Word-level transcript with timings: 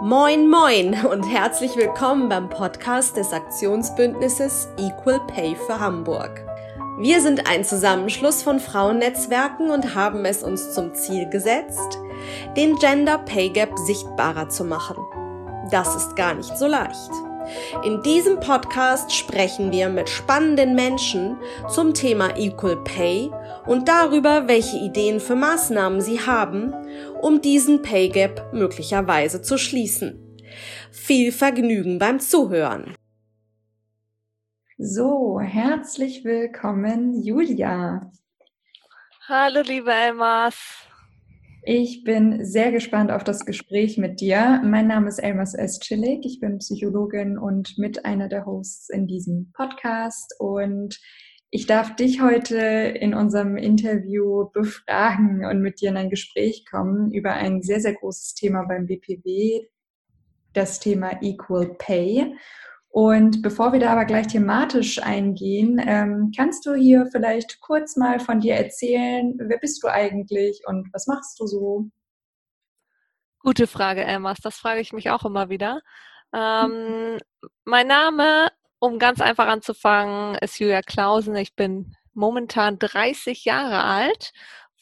Moin, 0.00 0.48
moin 0.48 0.94
und 1.06 1.24
herzlich 1.24 1.74
willkommen 1.74 2.28
beim 2.28 2.48
Podcast 2.48 3.16
des 3.16 3.32
Aktionsbündnisses 3.32 4.68
Equal 4.76 5.18
Pay 5.26 5.56
für 5.56 5.80
Hamburg. 5.80 6.44
Wir 6.98 7.20
sind 7.20 7.50
ein 7.50 7.64
Zusammenschluss 7.64 8.44
von 8.44 8.60
Frauennetzwerken 8.60 9.70
und 9.70 9.96
haben 9.96 10.24
es 10.24 10.44
uns 10.44 10.72
zum 10.72 10.94
Ziel 10.94 11.28
gesetzt, 11.28 11.98
den 12.56 12.76
Gender 12.76 13.18
Pay 13.18 13.50
Gap 13.50 13.76
sichtbarer 13.76 14.48
zu 14.48 14.64
machen. 14.64 14.96
Das 15.72 15.96
ist 15.96 16.14
gar 16.14 16.34
nicht 16.34 16.56
so 16.56 16.68
leicht. 16.68 17.10
In 17.84 18.02
diesem 18.02 18.40
Podcast 18.40 19.12
sprechen 19.12 19.72
wir 19.72 19.88
mit 19.88 20.08
spannenden 20.08 20.74
Menschen 20.74 21.38
zum 21.68 21.94
Thema 21.94 22.36
Equal 22.36 22.76
Pay 22.84 23.30
und 23.66 23.88
darüber, 23.88 24.48
welche 24.48 24.76
Ideen 24.76 25.18
für 25.18 25.34
Maßnahmen 25.34 26.00
sie 26.00 26.20
haben, 26.20 26.74
um 27.22 27.40
diesen 27.40 27.82
Pay 27.82 28.08
Gap 28.08 28.52
möglicherweise 28.52 29.42
zu 29.42 29.58
schließen. 29.58 30.36
Viel 30.90 31.32
Vergnügen 31.32 31.98
beim 31.98 32.20
Zuhören. 32.20 32.94
So, 34.78 35.40
herzlich 35.40 36.24
willkommen, 36.24 37.22
Julia. 37.22 38.12
Hallo, 39.26 39.60
liebe 39.62 39.92
Elmas. 39.92 40.56
Ich 41.64 42.02
bin 42.04 42.46
sehr 42.46 42.72
gespannt 42.72 43.10
auf 43.10 43.24
das 43.24 43.44
Gespräch 43.44 43.98
mit 43.98 44.20
dir. 44.20 44.62
Mein 44.64 44.86
Name 44.86 45.08
ist 45.08 45.18
Elmas 45.18 45.52
Estschillig. 45.52 46.24
Ich 46.24 46.40
bin 46.40 46.58
Psychologin 46.58 47.36
und 47.36 47.76
mit 47.76 48.06
einer 48.06 48.28
der 48.28 48.46
Hosts 48.46 48.88
in 48.88 49.06
diesem 49.06 49.52
Podcast. 49.52 50.34
Und 50.38 50.98
ich 51.50 51.66
darf 51.66 51.96
dich 51.96 52.20
heute 52.20 52.58
in 52.58 53.14
unserem 53.14 53.56
Interview 53.56 54.50
befragen 54.52 55.44
und 55.46 55.62
mit 55.62 55.80
dir 55.80 55.90
in 55.90 55.96
ein 55.96 56.10
Gespräch 56.10 56.66
kommen 56.70 57.10
über 57.10 57.32
ein 57.32 57.62
sehr, 57.62 57.80
sehr 57.80 57.94
großes 57.94 58.34
Thema 58.34 58.64
beim 58.64 58.86
BPW, 58.86 59.66
das 60.52 60.78
Thema 60.78 61.22
Equal 61.22 61.74
Pay. 61.78 62.34
Und 62.90 63.42
bevor 63.42 63.72
wir 63.72 63.80
da 63.80 63.92
aber 63.92 64.04
gleich 64.04 64.26
thematisch 64.26 65.02
eingehen, 65.02 65.80
ähm, 65.84 66.32
kannst 66.36 66.66
du 66.66 66.74
hier 66.74 67.06
vielleicht 67.10 67.60
kurz 67.60 67.96
mal 67.96 68.20
von 68.20 68.40
dir 68.40 68.54
erzählen, 68.54 69.34
wer 69.38 69.58
bist 69.58 69.82
du 69.82 69.88
eigentlich 69.88 70.62
und 70.66 70.88
was 70.92 71.06
machst 71.06 71.38
du 71.40 71.46
so? 71.46 71.90
Gute 73.40 73.66
Frage, 73.66 74.04
Elmas. 74.04 74.38
Das 74.42 74.56
frage 74.56 74.80
ich 74.80 74.92
mich 74.92 75.10
auch 75.10 75.24
immer 75.24 75.48
wieder. 75.48 75.80
Ähm, 76.34 77.18
mein 77.64 77.86
Name, 77.86 78.48
um 78.78 78.98
ganz 78.98 79.20
einfach 79.20 79.46
anzufangen, 79.46 80.36
ist 80.36 80.58
Julia 80.58 80.82
Klausen. 80.82 81.34
Ich 81.36 81.54
bin 81.54 81.96
momentan 82.14 82.78
30 82.78 83.44
Jahre 83.44 83.84
alt, 83.84 84.32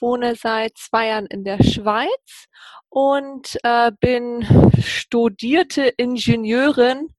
wohne 0.00 0.34
seit 0.36 0.76
zwei 0.78 1.08
Jahren 1.08 1.26
in 1.26 1.44
der 1.44 1.62
Schweiz 1.62 2.46
und 2.88 3.58
äh, 3.62 3.92
bin 4.00 4.46
studierte 4.80 5.86
Ingenieurin 5.96 7.14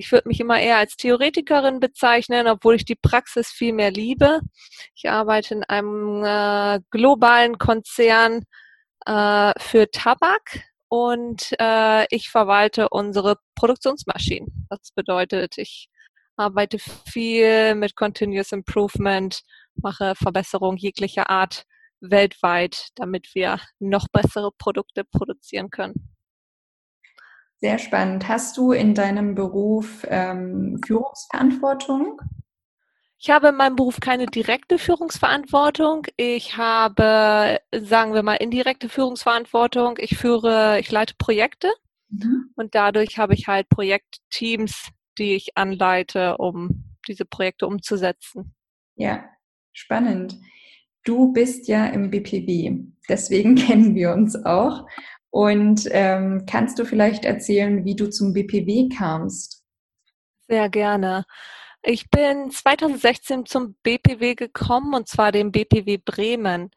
ich 0.00 0.12
würde 0.12 0.28
mich 0.28 0.40
immer 0.40 0.58
eher 0.58 0.78
als 0.78 0.96
Theoretikerin 0.96 1.78
bezeichnen, 1.78 2.46
obwohl 2.48 2.76
ich 2.76 2.86
die 2.86 2.96
Praxis 2.96 3.48
viel 3.48 3.74
mehr 3.74 3.90
liebe. 3.90 4.40
Ich 4.94 5.10
arbeite 5.10 5.54
in 5.54 5.64
einem 5.64 6.24
äh, 6.24 6.80
globalen 6.90 7.58
Konzern 7.58 8.44
äh, 9.04 9.52
für 9.58 9.90
Tabak 9.90 10.62
und 10.88 11.54
äh, 11.60 12.06
ich 12.08 12.30
verwalte 12.30 12.88
unsere 12.88 13.36
Produktionsmaschinen. 13.54 14.66
Das 14.70 14.90
bedeutet, 14.94 15.58
ich 15.58 15.90
arbeite 16.36 16.78
viel 16.78 17.74
mit 17.74 17.96
Continuous 17.96 18.52
Improvement, 18.52 19.42
mache 19.74 20.14
Verbesserungen 20.14 20.78
jeglicher 20.78 21.30
Art 21.30 21.64
weltweit, 22.00 22.88
damit 22.94 23.34
wir 23.34 23.60
noch 23.78 24.08
bessere 24.08 24.50
Produkte 24.52 25.04
produzieren 25.04 25.70
können. 25.70 26.10
Sehr 27.60 27.78
spannend. 27.78 28.26
Hast 28.26 28.56
du 28.56 28.72
in 28.72 28.94
deinem 28.94 29.34
Beruf 29.34 30.06
ähm, 30.08 30.80
Führungsverantwortung? 30.84 32.20
Ich 33.18 33.28
habe 33.28 33.48
in 33.48 33.56
meinem 33.56 33.76
Beruf 33.76 34.00
keine 34.00 34.24
direkte 34.24 34.78
Führungsverantwortung. 34.78 36.06
Ich 36.16 36.56
habe, 36.56 37.60
sagen 37.70 38.14
wir 38.14 38.22
mal, 38.22 38.36
indirekte 38.36 38.88
Führungsverantwortung. 38.88 39.98
Ich 39.98 40.16
führe, 40.16 40.80
ich 40.80 40.90
leite 40.90 41.14
Projekte 41.18 41.70
mhm. 42.08 42.50
und 42.56 42.74
dadurch 42.74 43.18
habe 43.18 43.34
ich 43.34 43.46
halt 43.46 43.68
Projektteams, 43.68 44.88
die 45.20 45.34
ich 45.34 45.56
anleite, 45.56 46.38
um 46.38 46.84
diese 47.06 47.24
Projekte 47.24 47.66
umzusetzen. 47.66 48.54
Ja, 48.96 49.24
spannend. 49.72 50.36
Du 51.04 51.32
bist 51.32 51.68
ja 51.68 51.86
im 51.86 52.10
BPW, 52.10 52.80
deswegen 53.08 53.54
kennen 53.56 53.94
wir 53.94 54.12
uns 54.12 54.34
auch. 54.44 54.86
Und 55.30 55.88
ähm, 55.92 56.44
kannst 56.50 56.78
du 56.78 56.84
vielleicht 56.84 57.24
erzählen, 57.24 57.84
wie 57.84 57.94
du 57.94 58.10
zum 58.10 58.32
BPW 58.32 58.88
kamst? 58.88 59.64
Sehr 60.48 60.68
gerne. 60.68 61.24
Ich 61.82 62.10
bin 62.10 62.50
2016 62.50 63.46
zum 63.46 63.76
BPW 63.82 64.34
gekommen 64.34 64.92
und 64.94 65.08
zwar 65.08 65.30
dem 65.30 65.52
BPW 65.52 65.98
Bremen. 66.04 66.70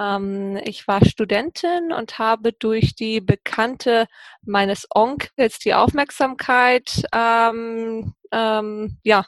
Ähm, 0.00 0.58
ich 0.64 0.88
war 0.88 1.04
Studentin 1.04 1.92
und 1.92 2.18
habe 2.18 2.52
durch 2.52 2.94
die 2.94 3.20
Bekannte 3.20 4.06
meines 4.42 4.86
Onkels 4.90 5.58
die 5.58 5.74
Aufmerksamkeit 5.74 7.04
ähm, 7.12 8.14
ähm, 8.32 8.96
ja, 9.02 9.26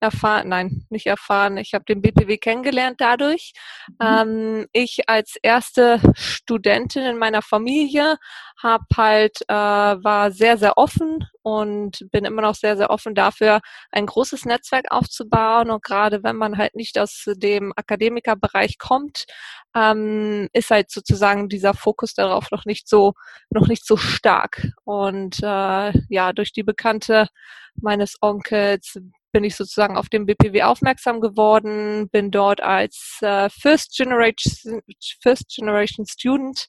erfahren, 0.00 0.48
nein, 0.48 0.86
nicht 0.90 1.06
erfahren. 1.06 1.56
Ich 1.58 1.74
habe 1.74 1.84
den 1.84 2.00
BPW 2.02 2.38
kennengelernt 2.38 3.00
dadurch. 3.00 3.52
Mhm. 3.88 3.94
Ähm, 4.00 4.66
ich 4.72 5.08
als 5.08 5.36
erste 5.42 6.00
Studentin 6.14 7.02
in 7.04 7.18
meiner 7.18 7.42
Familie 7.42 8.16
habe 8.62 8.84
halt 8.96 9.40
äh, 9.48 9.54
war 9.54 10.30
sehr 10.30 10.56
sehr 10.58 10.78
offen 10.78 11.26
und 11.42 12.06
bin 12.10 12.24
immer 12.24 12.42
noch 12.42 12.54
sehr 12.54 12.76
sehr 12.76 12.90
offen 12.90 13.14
dafür, 13.14 13.60
ein 13.90 14.06
großes 14.06 14.44
Netzwerk 14.46 14.86
aufzubauen. 14.90 15.70
Und 15.70 15.82
gerade 15.82 16.22
wenn 16.22 16.36
man 16.36 16.58
halt 16.58 16.74
nicht 16.74 16.98
aus 16.98 17.24
dem 17.26 17.72
Akademikerbereich 17.76 18.78
kommt, 18.78 19.26
ähm, 19.74 20.48
ist 20.52 20.70
halt 20.70 20.90
sozusagen 20.90 21.48
dieser 21.48 21.74
Fokus 21.74 22.14
darauf 22.14 22.50
noch 22.50 22.64
nicht 22.64 22.88
so 22.88 23.14
noch 23.50 23.68
nicht 23.68 23.86
so 23.86 23.96
stark. 23.96 24.68
Und 24.84 25.42
äh, 25.42 25.92
ja, 26.08 26.32
durch 26.32 26.52
die 26.52 26.62
Bekannte 26.62 27.28
meines 27.76 28.16
Onkels 28.20 28.98
bin 29.32 29.44
ich 29.44 29.56
sozusagen 29.56 29.96
auf 29.96 30.08
dem 30.08 30.26
BPW 30.26 30.62
aufmerksam 30.62 31.20
geworden, 31.20 32.08
bin 32.10 32.30
dort 32.30 32.60
als 32.62 33.18
äh, 33.20 33.48
First, 33.50 33.96
Generation, 33.96 34.80
First 35.22 35.48
Generation 35.54 36.06
Student 36.06 36.68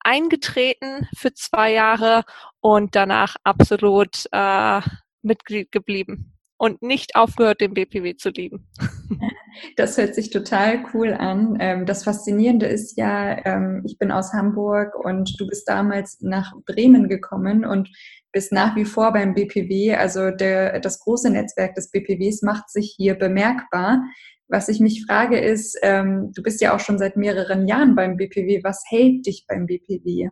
eingetreten 0.00 1.08
für 1.16 1.32
zwei 1.34 1.72
Jahre 1.72 2.24
und 2.60 2.94
danach 2.94 3.36
absolut 3.42 4.26
äh, 4.32 4.80
Mitglied 5.22 5.72
geblieben 5.72 6.34
und 6.56 6.82
nicht 6.82 7.16
aufgehört, 7.16 7.60
den 7.60 7.74
BPW 7.74 8.16
zu 8.16 8.30
lieben. 8.30 8.68
Das 9.76 9.96
hört 9.98 10.14
sich 10.14 10.30
total 10.30 10.84
cool 10.92 11.12
an. 11.12 11.56
Ähm, 11.60 11.86
das 11.86 12.04
Faszinierende 12.04 12.66
ist 12.66 12.96
ja, 12.96 13.44
ähm, 13.44 13.82
ich 13.86 13.98
bin 13.98 14.10
aus 14.10 14.32
Hamburg 14.32 14.94
und 14.96 15.34
du 15.38 15.46
bist 15.46 15.68
damals 15.68 16.20
nach 16.20 16.52
Bremen 16.66 17.08
gekommen 17.08 17.64
und 17.64 17.88
bist 18.32 18.52
nach 18.52 18.76
wie 18.76 18.84
vor 18.84 19.12
beim 19.12 19.34
BPW. 19.34 19.94
Also 19.94 20.30
der, 20.30 20.80
das 20.80 21.00
große 21.00 21.30
Netzwerk 21.30 21.74
des 21.74 21.90
BPWs 21.90 22.42
macht 22.42 22.68
sich 22.70 22.94
hier 22.96 23.14
bemerkbar. 23.14 24.02
Was 24.48 24.68
ich 24.68 24.80
mich 24.80 25.04
frage 25.06 25.38
ist, 25.38 25.78
ähm, 25.82 26.32
du 26.34 26.42
bist 26.42 26.60
ja 26.60 26.74
auch 26.74 26.80
schon 26.80 26.98
seit 26.98 27.16
mehreren 27.16 27.66
Jahren 27.66 27.94
beim 27.94 28.16
BPW. 28.16 28.62
Was 28.62 28.82
hält 28.88 29.26
dich 29.26 29.46
beim 29.48 29.66
BPW? 29.66 30.28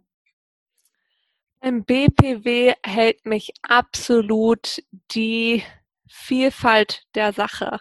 Im 1.62 1.84
BPW 1.84 2.74
hält 2.84 3.24
mich 3.24 3.52
absolut 3.62 4.82
die 5.12 5.62
Vielfalt 6.08 7.04
der 7.14 7.32
Sache. 7.32 7.78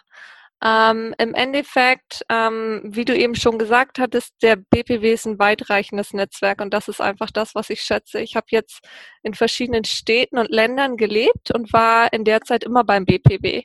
Ähm, 0.64 1.12
Im 1.18 1.34
Endeffekt, 1.34 2.24
ähm, 2.28 2.82
wie 2.84 3.04
du 3.04 3.16
eben 3.16 3.34
schon 3.34 3.58
gesagt 3.58 3.98
hattest, 3.98 4.34
der 4.42 4.54
BPW 4.56 5.12
ist 5.12 5.26
ein 5.26 5.40
weitreichendes 5.40 6.12
Netzwerk 6.12 6.60
und 6.60 6.72
das 6.72 6.86
ist 6.86 7.00
einfach 7.00 7.32
das, 7.32 7.56
was 7.56 7.68
ich 7.68 7.82
schätze. 7.82 8.20
Ich 8.20 8.36
habe 8.36 8.46
jetzt 8.50 8.80
in 9.24 9.34
verschiedenen 9.34 9.84
Städten 9.84 10.38
und 10.38 10.50
Ländern 10.50 10.96
gelebt 10.96 11.52
und 11.52 11.72
war 11.72 12.12
in 12.12 12.24
der 12.24 12.42
Zeit 12.42 12.62
immer 12.62 12.84
beim 12.84 13.04
BPW. 13.06 13.64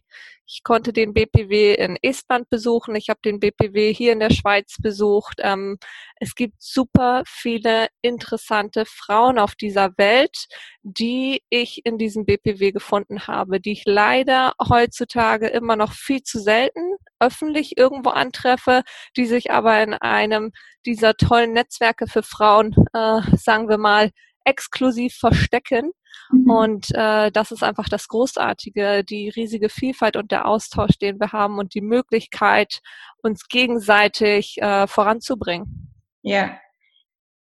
Ich 0.49 0.63
konnte 0.63 0.93
den 0.93 1.13
BPW 1.13 1.73
in 1.73 1.97
Estland 2.01 2.49
besuchen. 2.49 2.95
Ich 2.95 3.09
habe 3.09 3.19
den 3.23 3.41
BPW 3.41 3.93
hier 3.93 4.13
in 4.13 4.21
der 4.21 4.29
Schweiz 4.29 4.77
besucht. 4.81 5.39
Ähm, 5.39 5.77
es 6.21 6.35
gibt 6.35 6.61
super 6.61 7.23
viele 7.27 7.87
interessante 8.01 8.85
Frauen 8.85 9.39
auf 9.39 9.55
dieser 9.55 9.91
Welt, 9.97 10.47
die 10.83 11.43
ich 11.49 11.85
in 11.85 11.97
diesem 11.97 12.25
BPW 12.25 12.71
gefunden 12.71 13.27
habe, 13.27 13.59
die 13.59 13.73
ich 13.73 13.83
leider 13.85 14.53
heutzutage 14.69 15.47
immer 15.47 15.75
noch 15.75 15.91
viel 15.91 16.23
zu 16.23 16.39
selten 16.39 16.95
öffentlich 17.19 17.77
irgendwo 17.77 18.11
antreffe, 18.11 18.83
die 19.17 19.25
sich 19.25 19.51
aber 19.51 19.83
in 19.83 19.95
einem 19.95 20.51
dieser 20.85 21.15
tollen 21.15 21.51
Netzwerke 21.51 22.07
für 22.07 22.23
Frauen, 22.23 22.73
äh, 22.93 23.21
sagen 23.35 23.67
wir 23.67 23.77
mal, 23.77 24.11
exklusiv 24.45 25.13
verstecken. 25.15 25.91
Mhm. 26.31 26.49
Und 26.49 26.87
äh, 26.93 27.31
das 27.31 27.51
ist 27.51 27.63
einfach 27.63 27.89
das 27.89 28.07
Großartige, 28.07 29.03
die 29.03 29.29
riesige 29.29 29.69
Vielfalt 29.69 30.17
und 30.17 30.31
der 30.31 30.47
Austausch, 30.47 30.97
den 30.99 31.19
wir 31.19 31.31
haben 31.31 31.57
und 31.57 31.73
die 31.73 31.81
Möglichkeit, 31.81 32.81
uns 33.21 33.47
gegenseitig 33.47 34.57
äh, 34.61 34.87
voranzubringen. 34.87 35.93
Ja, 36.23 36.57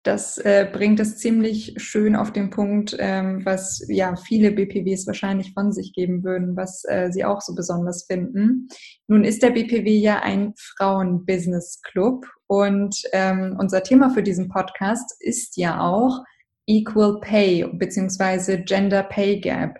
Das 0.06 0.38
äh, 0.38 0.68
bringt 0.72 1.00
es 1.00 1.18
ziemlich 1.18 1.74
schön 1.78 2.14
auf 2.14 2.32
den 2.32 2.50
Punkt, 2.50 2.96
ähm, 3.00 3.44
was 3.44 3.84
ja 3.88 4.14
viele 4.14 4.52
BPWs 4.52 5.04
wahrscheinlich 5.08 5.52
von 5.52 5.72
sich 5.72 5.92
geben 5.92 6.22
würden, 6.22 6.56
was 6.56 6.84
äh, 6.84 7.10
sie 7.10 7.24
auch 7.24 7.40
so 7.40 7.56
besonders 7.56 8.06
finden. 8.06 8.68
Nun 9.08 9.24
ist 9.24 9.42
der 9.42 9.50
BPW 9.50 9.98
ja 9.98 10.20
ein 10.20 10.54
Frauen-Business-Club 10.56 12.24
und 12.46 13.02
ähm, 13.12 13.56
unser 13.58 13.82
Thema 13.82 14.10
für 14.10 14.22
diesen 14.22 14.48
Podcast 14.48 15.12
ist 15.18 15.56
ja 15.56 15.80
auch 15.80 16.20
Equal 16.66 17.20
Pay 17.20 17.66
beziehungsweise 17.72 18.62
Gender 18.62 19.02
Pay 19.02 19.40
Gap 19.40 19.78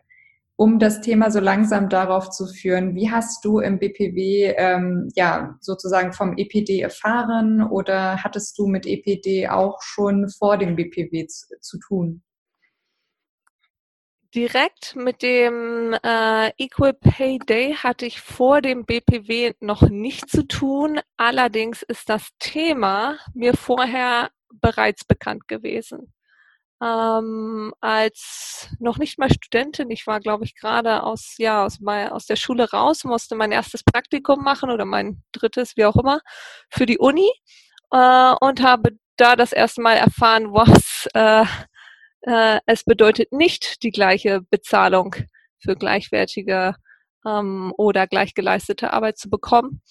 um 0.57 0.79
das 0.79 1.03
Thema 1.03 1.31
so 1.31 1.39
langsam 1.39 1.91
darauf 1.91 2.31
zu 2.31 2.47
führen, 2.47 2.95
wie 2.95 3.11
hast 3.11 3.45
du 3.45 3.61
im 3.61 3.79
BPW 3.79 4.55
ähm, 4.57 5.09
ja 5.15 5.57
sozusagen 5.61 6.15
vom 6.15 6.37
EPD 6.37 6.81
erfahren 6.81 7.63
oder 7.63 8.25
hattest 8.25 8.59
du 8.59 8.67
mit 8.67 8.87
EPD 8.87 9.49
auch 9.49 9.83
schon 9.83 10.31
vor 10.31 10.57
dem 10.57 10.75
BPW 10.75 11.27
zu, 11.27 11.47
zu 11.61 11.79
tun? 11.79 12.23
Direkt 14.35 14.97
mit 14.97 15.23
dem 15.23 15.95
äh, 16.03 16.51
Equal 16.59 16.95
Pay 16.95 17.39
Day 17.39 17.75
hatte 17.75 18.07
ich 18.07 18.21
vor 18.21 18.61
dem 18.61 18.85
BPW 18.85 19.53
noch 19.61 19.83
nicht 19.83 20.29
zu 20.29 20.47
tun. 20.47 21.01
Allerdings 21.17 21.83
ist 21.83 22.09
das 22.09 22.31
Thema 22.39 23.19
mir 23.35 23.55
vorher 23.55 24.31
bereits 24.61 25.05
bekannt 25.05 25.49
gewesen 25.49 26.13
ähm, 26.83 27.73
als 27.81 28.69
noch 28.79 28.99
nicht 28.99 29.19
mal 29.19 29.31
Studentin. 29.31 29.91
Ich 29.91 30.07
war, 30.07 30.21
glaube 30.21 30.45
ich, 30.45 30.55
gerade 30.55 31.03
aus, 31.03 31.35
ja, 31.39 31.65
aus, 31.65 31.79
aus 31.85 32.27
der 32.27 32.37
Schule 32.37 32.71
raus, 32.71 33.05
musste 33.05 33.35
mein 33.35 33.53
erstes 33.53 33.83
Praktikum 33.83 34.43
machen 34.43 34.71
oder 34.71 34.85
mein 34.85 35.23
drittes, 35.33 35.77
wie 35.77 35.85
auch 35.85 35.97
immer, 35.97 36.21
für 36.71 36.87
die 36.87 36.99
Uni 36.99 37.31
äh, 37.93 38.35
und 38.41 38.63
habe 38.63 38.91
da 39.17 39.37
das 39.37 39.53
erste 39.53 39.81
Mal 39.81 39.95
erfahren, 39.95 40.53
was 40.53 41.09
äh, 41.15 41.45
äh, 42.23 42.61
es 42.67 42.85
bedeutet, 42.85 43.33
nicht 43.33 43.83
die 43.83 43.91
gleiche 43.91 44.43
Bezahlung 44.51 45.15
für 45.59 45.77
gleichwertige 45.77 46.75
ähm, 47.27 47.73
oder 47.77 48.07
gleichgeleistete 48.07 48.93
Arbeit 48.93 49.19
zu 49.19 49.31
bekommen. 49.31 49.83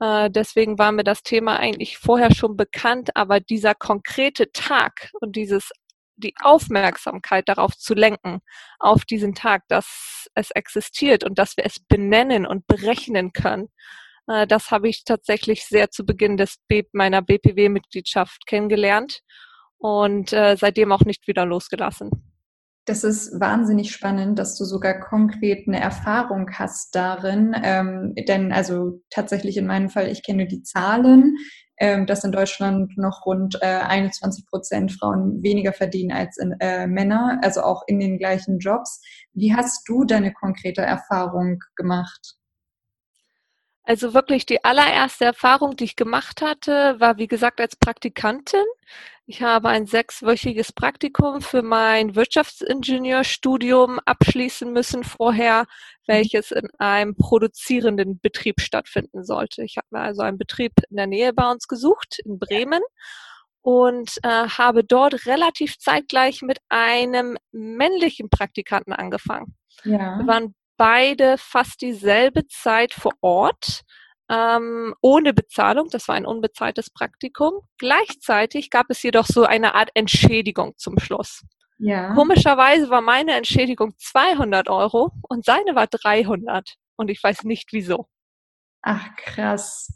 Äh, 0.00 0.30
deswegen 0.30 0.78
war 0.78 0.92
mir 0.92 1.04
das 1.04 1.22
Thema 1.22 1.58
eigentlich 1.58 1.98
vorher 1.98 2.34
schon 2.34 2.56
bekannt, 2.56 3.10
aber 3.16 3.40
dieser 3.40 3.74
konkrete 3.74 4.52
Tag 4.52 5.10
und 5.20 5.36
dieses 5.36 5.70
die 6.20 6.34
Aufmerksamkeit 6.40 7.48
darauf 7.48 7.76
zu 7.76 7.94
lenken, 7.94 8.40
auf 8.78 9.04
diesen 9.04 9.34
Tag, 9.34 9.64
dass 9.68 10.28
es 10.34 10.50
existiert 10.52 11.24
und 11.24 11.38
dass 11.38 11.56
wir 11.56 11.66
es 11.66 11.80
benennen 11.80 12.46
und 12.46 12.66
berechnen 12.66 13.32
können. 13.32 13.68
Äh, 14.26 14.46
das 14.46 14.70
habe 14.70 14.88
ich 14.88 15.04
tatsächlich 15.04 15.64
sehr 15.64 15.90
zu 15.90 16.04
Beginn 16.04 16.36
des 16.36 16.56
B 16.68 16.84
meiner 16.92 17.22
BPW-Mitgliedschaft 17.22 18.46
kennengelernt 18.46 19.20
und 19.78 20.32
äh, 20.32 20.56
seitdem 20.56 20.92
auch 20.92 21.04
nicht 21.04 21.26
wieder 21.26 21.46
losgelassen. 21.46 22.10
Das 22.86 23.04
ist 23.04 23.38
wahnsinnig 23.38 23.92
spannend, 23.92 24.38
dass 24.38 24.56
du 24.56 24.64
sogar 24.64 24.98
konkret 24.98 25.68
eine 25.68 25.78
Erfahrung 25.78 26.50
hast 26.52 26.94
darin. 26.94 27.54
Ähm, 27.62 28.14
denn 28.26 28.52
also 28.52 29.02
tatsächlich 29.10 29.56
in 29.58 29.66
meinem 29.66 29.90
Fall, 29.90 30.08
ich 30.08 30.24
kenne 30.24 30.46
die 30.46 30.62
Zahlen 30.62 31.36
ähm, 31.80 32.06
dass 32.06 32.24
in 32.24 32.30
Deutschland 32.30 32.96
noch 32.96 33.24
rund 33.24 33.56
äh, 33.62 33.66
21 33.66 34.46
Prozent 34.46 34.92
Frauen 34.92 35.42
weniger 35.42 35.72
verdienen 35.72 36.12
als 36.12 36.36
in, 36.36 36.54
äh, 36.60 36.86
Männer, 36.86 37.40
also 37.42 37.62
auch 37.62 37.82
in 37.86 37.98
den 37.98 38.18
gleichen 38.18 38.58
Jobs. 38.58 39.00
Wie 39.32 39.54
hast 39.54 39.88
du 39.88 40.04
deine 40.04 40.32
konkrete 40.32 40.82
Erfahrung 40.82 41.58
gemacht? 41.76 42.36
Also 43.82 44.14
wirklich 44.14 44.44
die 44.46 44.62
allererste 44.62 45.24
Erfahrung, 45.24 45.74
die 45.74 45.84
ich 45.84 45.96
gemacht 45.96 46.42
hatte, 46.42 47.00
war 47.00 47.16
wie 47.16 47.26
gesagt 47.26 47.60
als 47.60 47.76
Praktikantin. 47.76 48.64
Ich 49.30 49.42
habe 49.42 49.68
ein 49.68 49.86
sechswöchiges 49.86 50.72
Praktikum 50.72 51.40
für 51.40 51.62
mein 51.62 52.16
Wirtschaftsingenieurstudium 52.16 54.00
abschließen 54.04 54.72
müssen 54.72 55.04
vorher, 55.04 55.66
welches 56.08 56.50
in 56.50 56.68
einem 56.80 57.14
produzierenden 57.14 58.18
Betrieb 58.18 58.60
stattfinden 58.60 59.22
sollte. 59.22 59.62
Ich 59.62 59.76
habe 59.76 59.86
mir 59.92 60.00
also 60.00 60.22
einen 60.22 60.36
Betrieb 60.36 60.72
in 60.90 60.96
der 60.96 61.06
Nähe 61.06 61.32
bei 61.32 61.48
uns 61.48 61.68
gesucht, 61.68 62.18
in 62.24 62.40
Bremen. 62.40 62.82
Und 63.62 64.18
äh, 64.24 64.48
habe 64.48 64.82
dort 64.82 65.26
relativ 65.26 65.78
zeitgleich 65.78 66.42
mit 66.42 66.58
einem 66.68 67.36
männlichen 67.52 68.30
Praktikanten 68.30 68.92
angefangen. 68.92 69.54
Ja. 69.84 70.18
Wir 70.18 70.26
waren 70.26 70.54
beide 70.76 71.38
fast 71.38 71.82
dieselbe 71.82 72.48
Zeit 72.48 72.94
vor 72.94 73.12
Ort, 73.20 73.82
ähm, 74.30 74.94
ohne 75.02 75.34
Bezahlung. 75.34 75.88
Das 75.90 76.08
war 76.08 76.14
ein 76.14 76.24
unbezahltes 76.24 76.90
Praktikum. 76.90 77.54
Gleichzeitig 77.78 78.70
gab 78.70 78.86
es 78.88 79.02
jedoch 79.02 79.26
so 79.26 79.44
eine 79.44 79.74
Art 79.74 79.90
Entschädigung 79.94 80.74
zum 80.76 80.98
Schluss. 80.98 81.42
Ja. 81.78 82.14
Komischerweise 82.14 82.90
war 82.90 83.00
meine 83.00 83.32
Entschädigung 83.32 83.94
200 83.98 84.68
Euro 84.68 85.10
und 85.28 85.44
seine 85.44 85.74
war 85.74 85.86
300. 85.86 86.74
Und 86.96 87.10
ich 87.10 87.22
weiß 87.22 87.44
nicht 87.44 87.72
wieso. 87.72 88.06
Ach, 88.82 89.08
krass. 89.16 89.88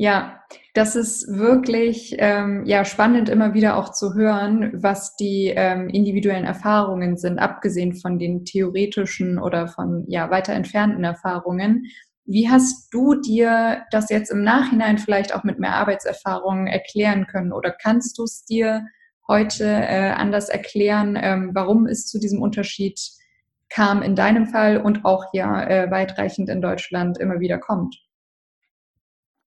Ja, 0.00 0.44
das 0.74 0.94
ist 0.94 1.26
wirklich 1.36 2.14
ähm, 2.18 2.64
ja 2.64 2.84
spannend 2.84 3.28
immer 3.28 3.52
wieder 3.52 3.76
auch 3.76 3.90
zu 3.90 4.14
hören, 4.14 4.70
was 4.80 5.16
die 5.16 5.52
ähm, 5.54 5.88
individuellen 5.88 6.44
Erfahrungen 6.44 7.16
sind, 7.16 7.38
abgesehen 7.40 7.94
von 7.94 8.18
den 8.18 8.44
theoretischen 8.44 9.40
oder 9.40 9.66
von 9.66 10.04
ja 10.06 10.30
weiter 10.30 10.52
entfernten 10.52 11.02
Erfahrungen. 11.02 11.86
Wie 12.30 12.50
hast 12.50 12.92
du 12.92 13.14
dir 13.14 13.86
das 13.90 14.10
jetzt 14.10 14.30
im 14.30 14.44
Nachhinein 14.44 14.98
vielleicht 14.98 15.34
auch 15.34 15.44
mit 15.44 15.58
mehr 15.58 15.72
Arbeitserfahrung 15.76 16.66
erklären 16.66 17.26
können 17.26 17.54
oder 17.54 17.72
kannst 17.72 18.18
du 18.18 18.24
es 18.24 18.44
dir 18.44 18.86
heute 19.26 19.64
äh, 19.64 20.10
anders 20.10 20.50
erklären, 20.50 21.18
ähm, 21.18 21.52
warum 21.54 21.86
es 21.86 22.06
zu 22.06 22.20
diesem 22.20 22.42
Unterschied 22.42 23.00
kam 23.70 24.02
in 24.02 24.14
deinem 24.14 24.46
Fall 24.46 24.76
und 24.76 25.06
auch 25.06 25.24
ja 25.32 25.66
äh, 25.66 25.90
weitreichend 25.90 26.50
in 26.50 26.60
Deutschland 26.60 27.16
immer 27.16 27.40
wieder 27.40 27.56
kommt? 27.56 27.96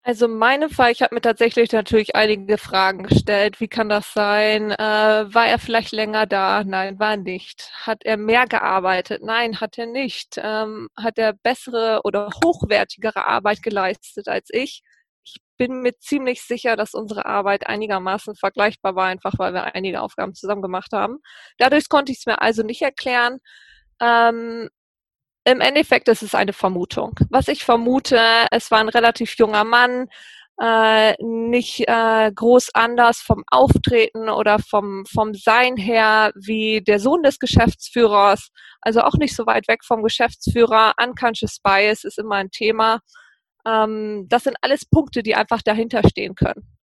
Also 0.07 0.27
in 0.27 0.37
meinem 0.37 0.69
Fall, 0.69 0.91
ich 0.91 1.01
habe 1.01 1.15
mir 1.15 1.21
tatsächlich 1.21 1.71
natürlich 1.71 2.15
einige 2.15 2.59
Fragen 2.59 3.03
gestellt. 3.05 3.59
Wie 3.59 3.67
kann 3.67 3.89
das 3.89 4.13
sein? 4.13 4.69
Äh, 4.71 4.77
war 4.77 5.47
er 5.47 5.57
vielleicht 5.57 5.91
länger 5.93 6.27
da? 6.27 6.63
Nein, 6.63 6.99
war 6.99 7.17
nicht. 7.17 7.71
Hat 7.87 8.05
er 8.05 8.15
mehr 8.17 8.45
gearbeitet? 8.45 9.23
Nein, 9.23 9.59
hat 9.59 9.79
er 9.79 9.87
nicht. 9.87 10.35
Ähm, 10.37 10.89
hat 10.95 11.17
er 11.17 11.33
bessere 11.33 12.01
oder 12.03 12.29
hochwertigere 12.43 13.25
Arbeit 13.25 13.63
geleistet 13.63 14.27
als 14.27 14.49
ich? 14.51 14.83
Ich 15.23 15.37
bin 15.57 15.81
mir 15.81 15.97
ziemlich 15.97 16.43
sicher, 16.43 16.75
dass 16.75 16.93
unsere 16.93 17.25
Arbeit 17.25 17.65
einigermaßen 17.65 18.35
vergleichbar 18.35 18.95
war, 18.95 19.07
einfach 19.07 19.33
weil 19.39 19.53
wir 19.55 19.73
einige 19.73 20.01
Aufgaben 20.01 20.35
zusammen 20.35 20.61
gemacht 20.61 20.91
haben. 20.93 21.17
Dadurch 21.57 21.89
konnte 21.89 22.11
ich 22.11 22.19
es 22.19 22.25
mir 22.27 22.41
also 22.43 22.61
nicht 22.61 22.83
erklären. 22.83 23.39
Ähm, 23.99 24.69
im 25.45 25.61
Endeffekt 25.61 26.09
ist 26.09 26.23
es 26.23 26.35
eine 26.35 26.53
Vermutung. 26.53 27.13
Was 27.29 27.47
ich 27.47 27.63
vermute, 27.63 28.19
es 28.51 28.71
war 28.71 28.79
ein 28.79 28.89
relativ 28.89 29.37
junger 29.37 29.63
Mann, 29.63 30.07
äh, 30.59 31.13
nicht 31.23 31.87
äh, 31.87 32.31
groß 32.33 32.73
anders 32.73 33.19
vom 33.19 33.43
Auftreten 33.51 34.29
oder 34.29 34.59
vom, 34.59 35.05
vom 35.05 35.33
Sein 35.33 35.77
her 35.77 36.31
wie 36.35 36.81
der 36.81 36.99
Sohn 36.99 37.23
des 37.23 37.39
Geschäftsführers, 37.39 38.49
also 38.81 39.01
auch 39.01 39.15
nicht 39.15 39.35
so 39.35 39.45
weit 39.45 39.67
weg 39.67 39.83
vom 39.83 40.01
Geschäftsführer. 40.01 40.93
Unconscious 41.01 41.59
Bias 41.61 42.03
ist 42.03 42.17
immer 42.17 42.35
ein 42.35 42.51
Thema. 42.51 43.01
Ähm, 43.67 44.25
das 44.29 44.43
sind 44.43 44.57
alles 44.61 44.85
Punkte, 44.85 45.23
die 45.23 45.35
einfach 45.35 45.61
dahinter 45.61 46.01
stehen 46.09 46.35
können. 46.35 46.75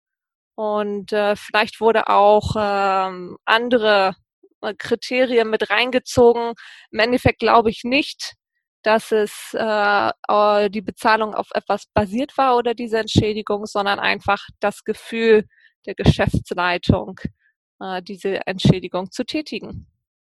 Und 0.55 1.13
äh, 1.13 1.35
vielleicht 1.37 1.81
wurde 1.81 2.09
auch 2.09 2.55
ähm, 2.59 3.39
andere 3.47 4.15
äh, 4.61 4.75
Kriterien 4.75 5.51
mit 5.51 5.71
reingezogen. 5.71 6.53
Im 6.91 6.99
Endeffekt 6.99 7.41
glaube 7.41 7.71
ich 7.71 7.85
nicht, 7.85 8.35
dass 8.83 9.13
es 9.13 9.55
äh, 9.55 10.71
die 10.71 10.83
Bezahlung 10.83 11.35
auf 11.35 11.49
etwas 11.55 11.87
basiert 11.95 12.37
war 12.37 12.57
oder 12.57 12.75
diese 12.75 12.99
Entschädigung, 12.99 13.67
sondern 13.67 13.99
einfach 13.99 14.47
das 14.61 14.85
Gefühl 14.85 15.45
der 15.87 15.95
Geschäftsleitung, 15.95 17.21
äh, 17.81 18.03
diese 18.03 18.47
Entschädigung 18.47 19.11
zu 19.11 19.25
tätigen. 19.25 19.87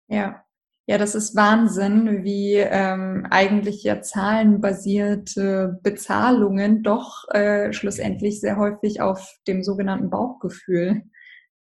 Ja. 0.08 0.44
Ja, 0.88 0.98
das 0.98 1.16
ist 1.16 1.36
Wahnsinn, 1.36 2.24
wie 2.24 2.56
ähm, 2.56 3.26
eigentlich 3.30 3.84
ja 3.84 4.02
zahlenbasierte 4.02 5.80
Bezahlungen 5.84 6.84
doch 6.84 7.30
äh, 7.30 7.72
schlussendlich 7.72 8.42
sehr 8.42 8.58
häufig 8.58 9.00
auf 9.00 9.38
dem 9.48 9.64
sogenannten 9.64 10.10
Bauchgefühl 10.10 11.04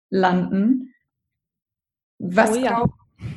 landen. 0.08 0.94
Was, 2.18 2.52
oh 2.52 2.60
ja. 2.60 2.76
glaub, 2.76 2.90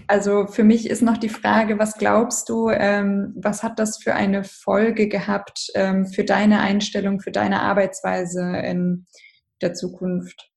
also 0.08 0.46
für 0.48 0.64
mich 0.64 0.90
ist 0.90 1.02
noch 1.02 1.18
die 1.18 1.30
Frage, 1.30 1.80
was 1.80 1.96
glaubst 1.96 2.50
du, 2.50 2.70
ähm, 2.70 3.34
was 3.36 3.64
hat 3.64 3.80
das 3.80 3.98
für 3.98 4.14
eine 4.14 4.44
Folge 4.44 5.08
gehabt 5.08 5.72
ähm, 5.74 6.06
für 6.06 6.24
deine 6.24 6.60
Einstellung, 6.60 7.20
für 7.20 7.32
deine 7.32 7.62
Arbeitsweise 7.62 8.58
in 8.58 9.06
der 9.62 9.74
Zukunft? 9.74 10.50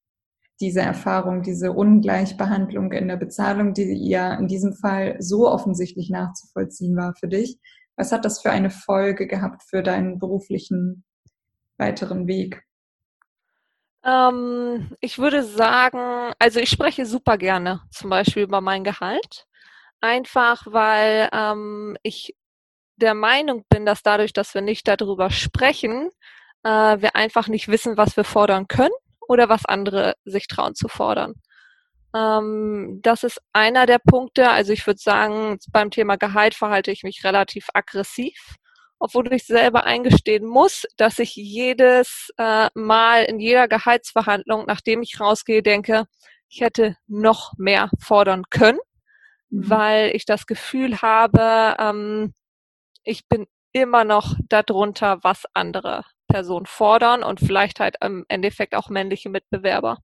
Diese 0.60 0.80
Erfahrung, 0.80 1.42
diese 1.42 1.72
Ungleichbehandlung 1.72 2.92
in 2.92 3.08
der 3.08 3.16
Bezahlung, 3.16 3.74
die 3.74 4.08
ja 4.08 4.34
in 4.34 4.46
diesem 4.46 4.74
Fall 4.74 5.16
so 5.18 5.48
offensichtlich 5.48 6.10
nachzuvollziehen 6.10 6.96
war 6.96 7.14
für 7.18 7.28
dich. 7.28 7.58
Was 7.96 8.12
hat 8.12 8.24
das 8.24 8.40
für 8.40 8.50
eine 8.50 8.70
Folge 8.70 9.26
gehabt 9.26 9.62
für 9.62 9.82
deinen 9.82 10.18
beruflichen 10.18 11.04
weiteren 11.76 12.26
Weg? 12.26 12.62
Ähm, 14.04 14.96
ich 15.00 15.18
würde 15.18 15.42
sagen, 15.42 16.32
also 16.38 16.61
ich 16.61 16.70
spreche 16.70 17.06
super 17.06 17.38
gerne 17.38 17.82
zum 17.90 18.11
Beispiel 18.11 18.42
über 18.42 18.61
mein 18.61 18.84
Gehalt. 18.84 19.46
Einfach 20.00 20.66
weil 20.66 21.30
ähm, 21.32 21.96
ich 22.02 22.34
der 22.96 23.14
Meinung 23.14 23.64
bin, 23.68 23.87
dass 23.87 24.02
dadurch, 24.02 24.32
dass 24.32 24.54
wir 24.54 24.61
nicht 24.62 24.87
darüber 24.87 25.30
sprechen, 25.30 26.11
äh, 26.64 26.68
wir 26.68 27.16
einfach 27.16 27.49
nicht 27.49 27.68
wissen, 27.68 27.96
was 27.96 28.16
wir 28.16 28.25
fordern 28.25 28.68
können 28.68 28.94
oder 29.28 29.49
was 29.49 29.64
andere 29.66 30.14
sich 30.25 30.46
trauen 30.49 30.75
zu 30.75 30.88
fordern. 30.88 31.34
Ähm, 32.14 33.00
das 33.02 33.25
ist 33.25 33.40
einer 33.52 33.87
der 33.87 33.99
Punkte. 33.99 34.50
Also 34.50 34.73
ich 34.73 34.87
würde 34.87 35.00
sagen, 35.00 35.58
beim 35.70 35.90
Thema 35.90 36.16
Gehalt 36.16 36.54
verhalte 36.54 36.92
ich 36.92 37.02
mich 37.02 37.25
relativ 37.25 37.68
aggressiv, 37.75 38.56
obwohl 39.04 39.30
ich 39.34 39.44
selber 39.44 39.84
eingestehen 39.84 40.46
muss, 40.46 40.87
dass 40.96 41.18
ich 41.18 41.37
jedes 41.37 42.32
äh, 42.38 42.70
Mal 42.73 43.25
in 43.25 43.38
jeder 43.38 43.68
Gehaltsverhandlung, 43.68 44.64
nachdem 44.66 45.02
ich 45.02 45.20
rausgehe, 45.20 45.62
denke, 45.62 46.06
ich 46.49 46.62
hätte 46.62 46.96
noch 47.06 47.52
mehr 47.58 47.90
fordern 48.00 48.44
können, 48.49 48.78
mhm. 49.50 49.68
weil 49.68 50.16
ich 50.16 50.25
das 50.25 50.46
Gefühl 50.46 51.02
habe, 51.02 51.76
ähm, 51.78 52.32
ich 53.02 53.28
bin 53.28 53.46
immer 53.73 54.04
noch 54.04 54.37
darunter, 54.49 55.18
was 55.20 55.42
andere 55.52 56.04
Personen 56.26 56.64
fordern 56.64 57.23
und 57.23 57.40
vielleicht 57.40 57.80
halt 57.80 57.96
im 58.00 58.25
Endeffekt 58.28 58.75
auch 58.75 58.88
männliche 58.88 59.28
Mitbewerber. 59.28 59.99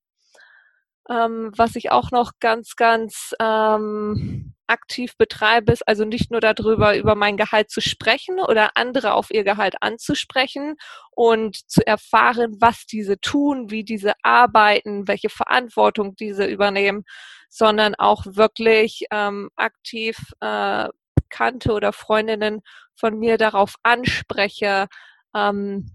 Ähm, 1.09 1.50
was 1.57 1.76
ich 1.76 1.90
auch 1.90 2.11
noch 2.11 2.33
ganz, 2.40 2.76
ganz 2.76 3.35
ähm, 3.40 4.54
aktiv 4.66 5.16
betreibe, 5.16 5.73
ist 5.73 5.87
also 5.88 6.04
nicht 6.04 6.30
nur 6.30 6.40
darüber, 6.40 6.97
über 6.97 7.14
mein 7.16 7.37
Gehalt 7.37 7.71
zu 7.71 7.80
sprechen 7.80 8.38
oder 8.38 8.71
andere 8.76 9.14
auf 9.14 9.30
ihr 9.30 9.42
Gehalt 9.42 9.83
anzusprechen 9.83 10.76
und 11.11 11.69
zu 11.69 11.85
erfahren, 11.87 12.57
was 12.61 12.87
diese 12.87 13.19
tun, 13.21 13.71
wie 13.71 13.83
diese 13.85 14.12
arbeiten, 14.23 15.09
welche 15.09 15.30
Verantwortung 15.30 16.14
diese 16.16 16.45
übernehmen, 16.47 17.04
sondern 17.49 17.95
auch 17.97 18.25
wirklich 18.26 19.04
ähm, 19.11 19.50
aktiv 19.57 20.16
äh, 20.40 20.88
Bekannte 21.16 21.73
oder 21.73 21.92
Freundinnen 21.92 22.61
von 22.97 23.19
mir 23.19 23.38
darauf 23.38 23.75
anspreche, 23.83 24.87
ähm, 25.35 25.90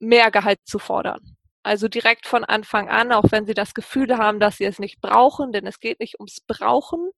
mehr 0.00 0.30
Gehalt 0.30 0.60
zu 0.64 0.78
fordern. 0.78 1.37
Also 1.62 1.88
direkt 1.88 2.26
von 2.26 2.44
Anfang 2.44 2.88
an, 2.88 3.12
auch 3.12 3.24
wenn 3.30 3.46
sie 3.46 3.54
das 3.54 3.74
Gefühl 3.74 4.16
haben, 4.16 4.40
dass 4.40 4.58
sie 4.58 4.64
es 4.64 4.78
nicht 4.78 5.00
brauchen, 5.00 5.52
denn 5.52 5.66
es 5.66 5.80
geht 5.80 6.00
nicht 6.00 6.18
ums 6.18 6.40
Brauchen, 6.40 7.10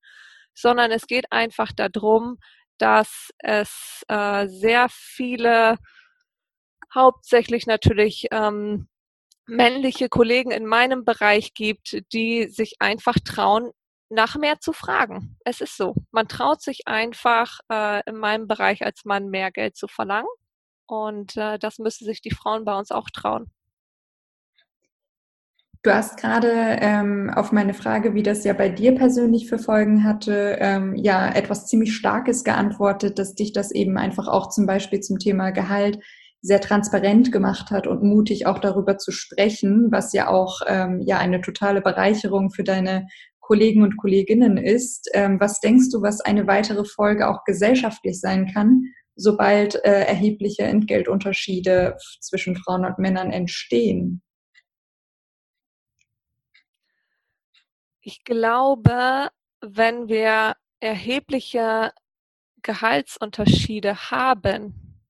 sondern 0.54 0.90
es 0.90 1.06
geht 1.06 1.30
einfach 1.30 1.73
darum, 1.73 2.38
dass 2.78 3.30
es 3.38 4.02
äh, 4.09 4.49
sehr 4.49 4.88
viele, 4.90 5.76
hauptsächlich 6.94 7.66
natürlich 7.66 8.26
ähm, 8.32 8.88
männliche 9.47 10.09
Kollegen 10.09 10.50
in 10.50 10.66
meinem 10.66 11.04
Bereich 11.04 11.54
gibt, 11.54 12.02
die 12.12 12.49
sich 12.49 12.76
einfach 12.80 13.16
trauen, 13.25 13.70
nach 14.09 14.37
mehr 14.37 14.61
zu 14.61 14.73
fragen. 14.73 15.37
Es 15.44 15.61
ist 15.61 15.76
so. 15.76 15.94
Man 16.11 16.28
traut 16.28 16.62
sich 16.62 16.88
einfach 16.88 17.61
äh, 17.70 18.02
in 18.09 18.16
meinem 18.16 18.49
Bereich 18.49 18.85
als 18.85 19.04
Mann 19.04 19.28
mehr 19.28 19.52
Geld 19.52 19.76
zu 19.76 19.87
verlangen. 19.87 20.28
Und 20.87 21.37
äh, 21.37 21.59
das 21.59 21.78
müssen 21.78 22.04
sich 22.04 22.20
die 22.20 22.32
Frauen 22.32 22.64
bei 22.64 22.76
uns 22.76 22.90
auch 22.90 23.11
trauen. 23.11 23.52
Du 25.83 25.91
hast 25.95 26.19
gerade 26.19 26.51
ähm, 26.83 27.31
auf 27.35 27.53
meine 27.53 27.73
Frage, 27.73 28.13
wie 28.13 28.23
das 28.23 28.45
ja 28.45 28.53
bei 28.53 28.69
dir 28.69 28.95
persönlich 28.95 29.49
für 29.49 29.59
Folgen 29.59 30.05
hatte, 30.05 30.59
ähm, 30.61 30.95
ja 30.95 31.33
etwas 31.35 31.69
ziemlich 31.69 31.97
Starkes 31.97 32.45
geantwortet, 32.45 33.19
dass 33.19 33.35
dich 33.35 33.55
das 33.55 33.71
eben 33.71 33.97
einfach 33.97 34.29
auch 34.29 34.51
zum 34.51 34.67
Beispiel 34.67 35.01
zum 35.01 35.19
Thema 35.19 35.53
Gehalt 35.53 35.99
sehr 36.43 36.61
transparent 36.61 37.33
gemacht 37.33 37.71
hat 37.71 37.87
und 37.87 38.03
mutig 38.03 38.47
auch 38.47 38.59
darüber 38.59 38.99
zu 38.99 39.11
sprechen, 39.11 39.89
was 39.91 40.13
ja 40.13 40.29
auch 40.29 40.61
ähm, 40.67 41.01
ja 41.01 41.17
eine 41.17 41.41
totale 41.41 41.81
Bereicherung 41.81 42.51
für 42.51 42.65
deine 42.65 43.07
Kollegen 43.41 43.83
und 43.83 43.97
Kolleginnen 43.97 44.59
ist. 44.59 45.09
Ähm, 45.15 45.41
was 45.41 45.61
denkst 45.61 45.89
du, 45.91 46.03
was 46.03 46.21
eine 46.21 46.47
weitere 46.47 46.85
Folge 46.85 47.27
auch 47.27 47.45
gesellschaftlich 47.45 48.21
sein 48.21 48.53
kann, 48.53 48.83
sobald 49.17 49.77
äh, 49.77 50.03
erhebliche 50.05 50.65
Entgeltunterschiede 50.65 51.97
zwischen 52.21 52.55
Frauen 52.57 52.85
und 52.85 52.99
Männern 52.99 53.31
entstehen? 53.31 54.21
Ich 58.02 58.25
glaube, 58.25 59.28
wenn 59.61 60.09
wir 60.09 60.57
erhebliche 60.80 61.92
Gehaltsunterschiede 62.62 64.11
haben, 64.11 65.02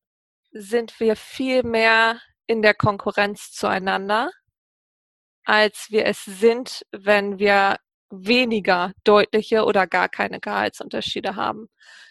sind 0.50 0.98
wir 0.98 1.14
viel 1.14 1.62
mehr 1.62 2.20
in 2.46 2.62
der 2.62 2.74
Konkurrenz 2.74 3.52
zueinander, 3.52 4.32
als 5.44 5.86
wir 5.90 6.06
es 6.06 6.24
sind, 6.24 6.84
wenn 6.90 7.38
wir 7.38 7.76
weniger 8.10 8.92
deutliche 9.04 9.64
oder 9.64 9.86
gar 9.86 10.08
keine 10.08 10.40
Gehaltsunterschiede 10.40 11.36
haben. 11.36 11.68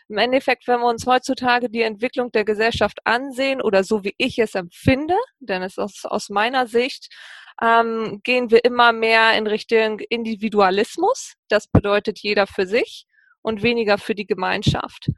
Im 0.10 0.18
Endeffekt, 0.18 0.68
wenn 0.68 0.80
wir 0.80 0.88
uns 0.88 1.06
heutzutage 1.06 1.70
die 1.70 1.84
Entwicklung 1.84 2.32
der 2.32 2.44
Gesellschaft 2.44 2.98
ansehen 3.04 3.62
oder 3.62 3.84
so 3.84 4.04
wie 4.04 4.16
ich 4.18 4.40
es 4.40 4.56
empfinde, 4.56 5.16
denn 5.40 5.62
es 5.62 5.78
ist 5.78 6.06
aus 6.06 6.30
meiner 6.30 6.66
Sicht, 6.66 7.14
ähm, 7.62 8.20
gehen 8.24 8.50
wir 8.50 8.66
immer 8.66 8.92
mehr 8.92 9.38
in 9.38 9.46
Richtung 9.46 10.00
Individualismus. 10.00 11.34
Das 11.48 11.68
bedeutet 11.68 12.20
jeder 12.20 12.48
für 12.48 12.66
sich 12.66 13.06
und 13.44 13.62
weniger 13.62 14.00
für 14.00 14.16
die 14.16 14.26
Gemeinschaft. 14.26 15.12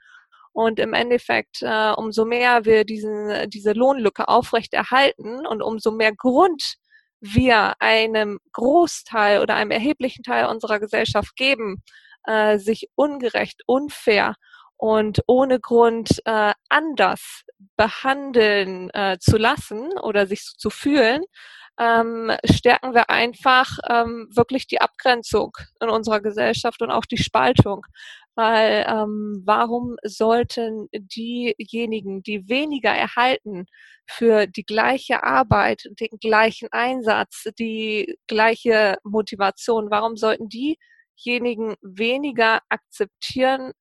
Und 0.52 0.78
im 0.78 0.94
Endeffekt, 0.94 1.62
äh, 1.62 1.92
umso 1.96 2.26
mehr 2.26 2.66
wir 2.66 2.84
diesen, 2.84 3.50
diese 3.50 3.72
Lohnlücke 3.72 4.28
aufrechterhalten 4.28 5.46
und 5.46 5.62
umso 5.62 5.92
mehr 5.92 6.14
Grund 6.14 6.76
wir 7.22 7.76
einem 7.80 8.40
Großteil 8.52 9.40
oder 9.42 9.56
einem 9.56 9.72
erheblichen 9.72 10.24
Teil 10.24 10.48
unserer 10.48 10.82
Gesellschaft 10.82 11.38
geben, 11.38 11.82
äh, 12.26 12.58
sich 12.58 12.90
ungerecht, 12.96 13.62
unfair 13.68 14.36
und 14.82 15.22
ohne 15.28 15.60
Grund 15.60 16.10
äh, 16.26 16.54
anders 16.68 17.44
behandeln 17.78 18.90
äh, 18.96 19.20
zu 19.20 19.38
lassen 19.38 19.92
oder 20.02 20.26
sich 20.26 20.44
so 20.44 20.54
zu 20.58 20.70
fühlen, 20.72 21.22
ähm, 21.80 22.32
stärken 22.46 22.96
wir 22.96 23.12
einfach 23.12 23.78
ähm, 23.88 24.28
wirklich 24.34 24.66
die 24.66 24.82
Abgrenzung 24.82 25.52
in 25.80 25.90
unserer 25.90 26.20
Gesellschaft 26.20 26.82
und 26.82 26.90
auch 26.90 27.06
die 27.06 27.20
Spaltung. 27.20 27.86
Weil 28.34 28.88
ähm, 28.90 29.44
warum 29.46 29.98
sollten 30.04 30.88
diejenigen, 30.94 32.24
die 32.24 32.50
weniger 32.50 32.92
erhalten 32.92 33.68
für 34.08 34.48
die 34.48 34.64
gleiche 34.64 35.24
Arbeit, 35.24 35.84
den 36.00 36.18
gleichen 36.20 36.70
Einsatz, 36.72 37.44
die 37.60 38.16
gleiche 38.26 38.98
Motivation, 39.04 39.92
warum 39.92 40.18
sollten 40.18 40.50
diejenigen 40.50 41.76
weniger 41.84 42.62
akzeptieren 42.70 43.74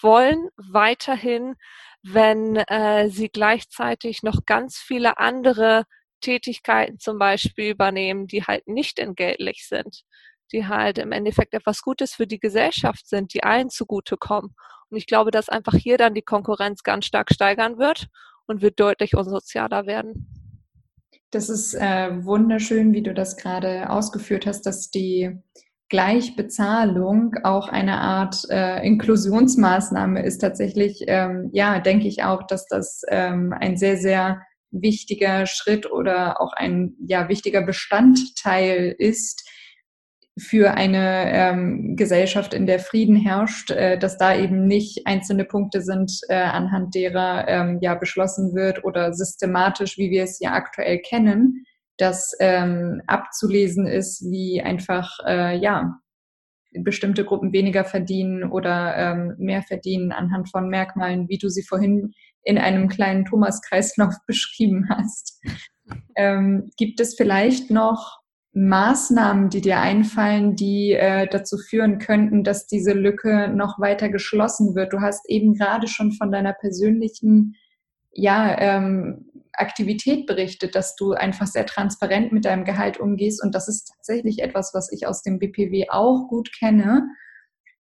wollen, 0.00 0.48
weiterhin, 0.56 1.54
wenn 2.02 2.56
äh, 2.56 3.08
sie 3.10 3.28
gleichzeitig 3.28 4.22
noch 4.22 4.44
ganz 4.46 4.78
viele 4.78 5.18
andere 5.18 5.84
Tätigkeiten 6.20 6.98
zum 6.98 7.18
Beispiel 7.18 7.70
übernehmen, 7.70 8.26
die 8.26 8.44
halt 8.44 8.66
nicht 8.68 8.98
entgeltlich 8.98 9.66
sind 9.68 10.04
die 10.52 10.66
halt 10.66 10.98
im 10.98 11.12
Endeffekt 11.12 11.54
etwas 11.54 11.82
Gutes 11.82 12.14
für 12.14 12.26
die 12.26 12.38
Gesellschaft 12.38 13.08
sind, 13.08 13.34
die 13.34 13.42
allen 13.42 13.70
zugutekommen. 13.70 14.54
Und 14.90 14.96
ich 14.96 15.06
glaube, 15.06 15.30
dass 15.30 15.48
einfach 15.48 15.74
hier 15.74 15.96
dann 15.96 16.14
die 16.14 16.22
Konkurrenz 16.22 16.82
ganz 16.82 17.06
stark 17.06 17.32
steigern 17.32 17.78
wird 17.78 18.08
und 18.46 18.60
wird 18.60 18.78
deutlich 18.78 19.16
unsozialer 19.16 19.86
werden. 19.86 20.28
Das 21.30 21.48
ist 21.48 21.74
äh, 21.74 22.24
wunderschön, 22.24 22.92
wie 22.92 23.02
du 23.02 23.14
das 23.14 23.38
gerade 23.38 23.88
ausgeführt 23.88 24.44
hast, 24.44 24.66
dass 24.66 24.90
die 24.90 25.38
Gleichbezahlung 25.92 27.34
auch 27.44 27.68
eine 27.68 28.00
Art 28.00 28.46
äh, 28.48 28.82
Inklusionsmaßnahme 28.82 30.22
ist. 30.22 30.38
Tatsächlich, 30.38 31.04
ähm, 31.06 31.50
ja, 31.52 31.80
denke 31.80 32.08
ich 32.08 32.24
auch, 32.24 32.46
dass 32.46 32.66
das 32.66 33.02
ähm, 33.08 33.52
ein 33.52 33.76
sehr, 33.76 33.98
sehr 33.98 34.40
wichtiger 34.70 35.44
Schritt 35.44 35.92
oder 35.92 36.40
auch 36.40 36.54
ein 36.54 36.94
ja, 37.06 37.28
wichtiger 37.28 37.60
Bestandteil 37.60 38.94
ist, 38.98 39.46
für 40.38 40.72
eine 40.72 41.30
ähm, 41.30 41.94
Gesellschaft, 41.94 42.54
in 42.54 42.66
der 42.66 42.78
Frieden 42.78 43.16
herrscht, 43.16 43.70
äh, 43.70 43.98
dass 43.98 44.16
da 44.16 44.34
eben 44.34 44.66
nicht 44.66 45.06
einzelne 45.06 45.44
Punkte 45.44 45.82
sind, 45.82 46.10
äh, 46.30 46.36
anhand 46.36 46.94
derer 46.94 47.46
ähm, 47.48 47.80
ja 47.82 47.94
beschlossen 47.94 48.54
wird 48.54 48.82
oder 48.82 49.12
systematisch, 49.12 49.98
wie 49.98 50.10
wir 50.10 50.22
es 50.22 50.40
ja 50.40 50.54
aktuell 50.54 51.00
kennen, 51.00 51.66
dass 51.98 52.32
ähm, 52.40 53.02
abzulesen 53.06 53.86
ist, 53.86 54.22
wie 54.30 54.62
einfach 54.62 55.18
äh, 55.26 55.56
ja 55.58 55.98
bestimmte 56.74 57.24
Gruppen 57.24 57.52
weniger 57.52 57.84
verdienen 57.84 58.44
oder 58.44 58.96
ähm, 58.96 59.34
mehr 59.38 59.62
verdienen 59.62 60.12
anhand 60.12 60.50
von 60.50 60.68
Merkmalen, 60.68 61.28
wie 61.28 61.38
du 61.38 61.48
sie 61.48 61.62
vorhin 61.62 62.12
in 62.44 62.58
einem 62.58 62.88
kleinen 62.88 63.24
Thomas-Kreislauf 63.24 64.14
beschrieben 64.26 64.88
hast. 64.88 65.40
Ähm, 66.16 66.70
gibt 66.76 67.00
es 67.00 67.14
vielleicht 67.14 67.70
noch 67.70 68.20
Maßnahmen, 68.54 69.48
die 69.48 69.60
dir 69.60 69.80
einfallen, 69.80 70.56
die 70.56 70.92
äh, 70.92 71.26
dazu 71.26 71.56
führen 71.56 71.98
könnten, 71.98 72.44
dass 72.44 72.66
diese 72.66 72.92
Lücke 72.92 73.48
noch 73.48 73.78
weiter 73.78 74.08
geschlossen 74.08 74.74
wird? 74.74 74.92
Du 74.92 75.00
hast 75.00 75.28
eben 75.28 75.54
gerade 75.54 75.88
schon 75.88 76.12
von 76.12 76.30
deiner 76.30 76.52
persönlichen 76.52 77.56
ja, 78.14 78.58
ähm, 78.58 79.30
Aktivität 79.54 80.26
berichtet, 80.26 80.74
dass 80.74 80.96
du 80.96 81.12
einfach 81.12 81.46
sehr 81.46 81.66
transparent 81.66 82.32
mit 82.32 82.44
deinem 82.44 82.64
Gehalt 82.64 82.98
umgehst. 82.98 83.42
Und 83.42 83.54
das 83.54 83.68
ist 83.68 83.92
tatsächlich 83.94 84.40
etwas, 84.40 84.72
was 84.74 84.90
ich 84.92 85.06
aus 85.06 85.22
dem 85.22 85.38
BPW 85.38 85.88
auch 85.90 86.28
gut 86.28 86.50
kenne 86.58 87.06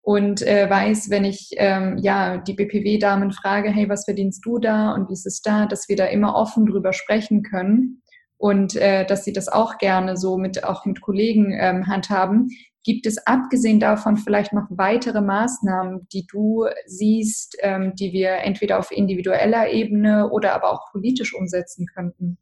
und 0.02 0.42
äh, 0.42 0.70
weiß, 0.70 1.10
wenn 1.10 1.26
ich 1.26 1.50
ähm, 1.58 1.98
ja 1.98 2.38
die 2.38 2.54
BPW-Damen 2.54 3.34
frage, 3.34 3.70
hey, 3.70 3.90
was 3.90 4.06
verdienst 4.06 4.46
du 4.46 4.58
da 4.58 4.94
und 4.94 5.10
wie 5.10 5.14
ist 5.14 5.28
es 5.28 5.42
da, 5.42 5.66
dass 5.66 5.90
wir 5.90 5.98
da 5.98 6.06
immer 6.06 6.36
offen 6.36 6.66
drüber 6.66 6.94
sprechen 6.94 7.44
können 7.44 8.02
und 8.38 8.76
äh, 8.76 9.06
dass 9.06 9.24
sie 9.24 9.34
das 9.34 9.48
auch 9.48 9.78
gerne 9.78 10.18
so 10.18 10.38
mit 10.38 10.64
auch 10.64 10.86
mit 10.86 11.02
Kollegen 11.02 11.52
ähm, 11.60 11.88
handhaben. 11.88 12.50
Gibt 12.84 13.06
es 13.06 13.18
abgesehen 13.28 13.80
davon 13.80 14.16
vielleicht 14.16 14.54
noch 14.54 14.68
weitere 14.70 15.22
Maßnahmen, 15.22 16.08
die 16.14 16.26
du 16.26 16.68
siehst, 16.86 17.58
ähm, 17.62 17.94
die 17.96 18.14
wir 18.14 18.32
entweder 18.38 18.80
auf 18.80 18.92
individueller 18.92 19.70
Ebene 19.70 20.30
oder 20.30 20.54
aber 20.54 20.72
auch 20.72 20.92
politisch 20.92 21.34
umsetzen 21.34 21.86
könnten? 21.88 22.38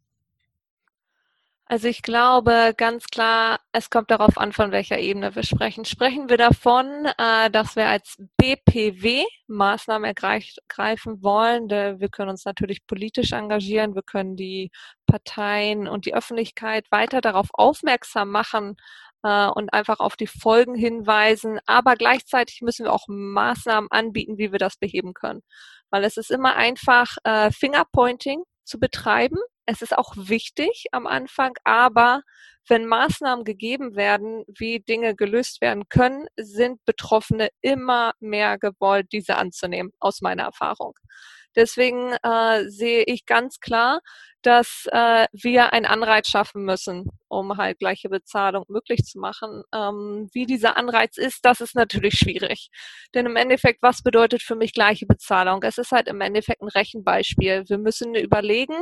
Also 1.67 1.87
ich 1.87 2.03
glaube 2.03 2.75
ganz 2.77 3.07
klar, 3.07 3.59
es 3.71 3.89
kommt 3.89 4.11
darauf 4.11 4.37
an, 4.37 4.53
von 4.53 4.71
welcher 4.71 4.99
Ebene 4.99 5.35
wir 5.35 5.41
sprechen. 5.41 5.83
Sprechen 5.83 6.29
wir 6.29 6.37
davon, 6.37 6.85
äh, 7.17 7.49
dass 7.49 7.75
wir 7.75 7.87
als 7.87 8.17
BPW 8.37 9.23
Maßnahmen 9.47 10.05
ergreifen 10.05 11.23
wollen. 11.23 11.67
Wir 11.69 12.09
können 12.09 12.29
uns 12.29 12.45
natürlich 12.45 12.85
politisch 12.85 13.31
engagieren, 13.31 13.95
wir 13.95 14.03
können 14.03 14.35
die 14.35 14.69
Parteien 15.07 15.87
und 15.87 16.05
die 16.05 16.13
Öffentlichkeit 16.13 16.85
weiter 16.91 17.19
darauf 17.21 17.47
aufmerksam 17.53 18.29
machen 18.29 18.75
äh, 19.23 19.47
und 19.47 19.73
einfach 19.73 19.99
auf 19.99 20.15
die 20.17 20.27
Folgen 20.27 20.75
hinweisen. 20.75 21.59
Aber 21.65 21.95
gleichzeitig 21.95 22.61
müssen 22.61 22.85
wir 22.85 22.93
auch 22.93 23.05
Maßnahmen 23.07 23.89
anbieten, 23.91 24.37
wie 24.37 24.51
wir 24.51 24.59
das 24.59 24.77
beheben 24.77 25.15
können. 25.15 25.41
Weil 25.89 26.03
es 26.03 26.17
ist 26.17 26.29
immer 26.29 26.55
einfach 26.57 27.17
äh, 27.23 27.49
Fingerpointing 27.51 28.43
zu 28.65 28.79
betreiben 28.79 29.39
es 29.65 29.81
ist 29.81 29.97
auch 29.97 30.13
wichtig 30.15 30.85
am 30.91 31.07
Anfang, 31.07 31.53
aber 31.63 32.21
wenn 32.67 32.85
Maßnahmen 32.87 33.45
gegeben 33.45 33.95
werden, 33.95 34.43
wie 34.47 34.79
Dinge 34.79 35.15
gelöst 35.15 35.61
werden 35.61 35.87
können, 35.89 36.27
sind 36.35 36.83
Betroffene 36.85 37.49
immer 37.61 38.13
mehr 38.19 38.57
gewollt, 38.57 39.07
diese 39.11 39.35
anzunehmen, 39.35 39.91
aus 39.99 40.21
meiner 40.21 40.43
Erfahrung. 40.43 40.93
Deswegen 41.55 42.13
äh, 42.21 42.67
sehe 42.67 43.03
ich 43.03 43.25
ganz 43.25 43.59
klar, 43.59 44.01
dass 44.41 44.87
äh, 44.91 45.25
wir 45.31 45.73
einen 45.73 45.85
Anreiz 45.85 46.27
schaffen 46.27 46.65
müssen, 46.65 47.09
um 47.29 47.57
halt 47.57 47.79
gleiche 47.79 48.09
Bezahlung 48.09 48.65
möglich 48.67 49.03
zu 49.05 49.19
machen. 49.19 49.63
Ähm, 49.73 50.29
wie 50.33 50.45
dieser 50.45 50.77
Anreiz 50.77 51.17
ist, 51.17 51.45
das 51.45 51.61
ist 51.61 51.75
natürlich 51.75 52.15
schwierig. 52.19 52.69
Denn 53.13 53.25
im 53.25 53.37
Endeffekt, 53.37 53.81
was 53.81 54.03
bedeutet 54.03 54.43
für 54.43 54.55
mich 54.55 54.73
gleiche 54.73 55.05
Bezahlung? 55.05 55.63
Es 55.63 55.77
ist 55.77 55.91
halt 55.91 56.07
im 56.07 56.21
Endeffekt 56.21 56.61
ein 56.61 56.67
Rechenbeispiel. 56.67 57.63
Wir 57.67 57.77
müssen 57.77 58.15
überlegen, 58.15 58.75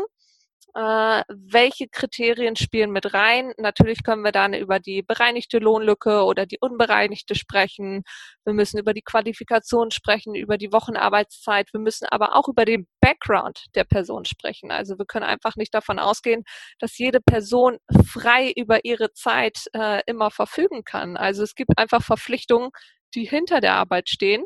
äh, 0.76 1.24
welche 1.30 1.88
Kriterien 1.88 2.56
spielen 2.56 2.92
mit 2.92 3.14
rein? 3.14 3.54
Natürlich 3.58 4.04
können 4.04 4.24
wir 4.24 4.32
dann 4.32 4.54
über 4.54 4.80
die 4.80 5.04
bereinigte 5.04 5.60
Lohnlücke 5.60 6.24
oder 6.24 6.46
die 6.46 6.58
unbereinigte 6.60 7.36
sprechen. 7.36 8.04
Wir 8.44 8.54
müssen 8.54 8.80
über 8.80 8.94
die 8.94 9.04
Qualifikation 9.04 9.92
sprechen, 9.92 10.34
über 10.36 10.58
die 10.58 10.72
Wochenarbeitszeit. 10.72 11.72
Wir 11.74 11.80
müssen 11.80 12.08
aber 12.10 12.36
auch 12.36 12.48
über 12.48 12.66
den 12.66 12.88
Background 13.02 13.66
der 13.76 13.84
Person 13.84 14.26
sprechen. 14.26 14.72
Also 14.72 14.98
wir 14.98 15.06
können 15.06 15.26
einfach 15.26 15.56
nicht 15.56 15.74
davon 15.74 16.00
ausgehen, 16.00 16.44
dass 16.80 16.98
jede 16.98 17.22
Person 17.22 17.78
frei 18.06 18.52
über 18.56 18.84
ihre 18.84 19.14
Zeit 19.14 19.66
äh, 19.74 20.02
immer 20.08 20.32
verfügen 20.32 20.84
kann. 20.84 21.18
Also 21.18 21.44
es 21.44 21.56
gibt 21.56 21.78
einfach 21.78 22.02
Verpflichtungen, 22.04 22.72
die 23.14 23.26
hinter 23.26 23.62
der 23.62 23.76
Arbeit 23.76 24.10
stehen 24.10 24.44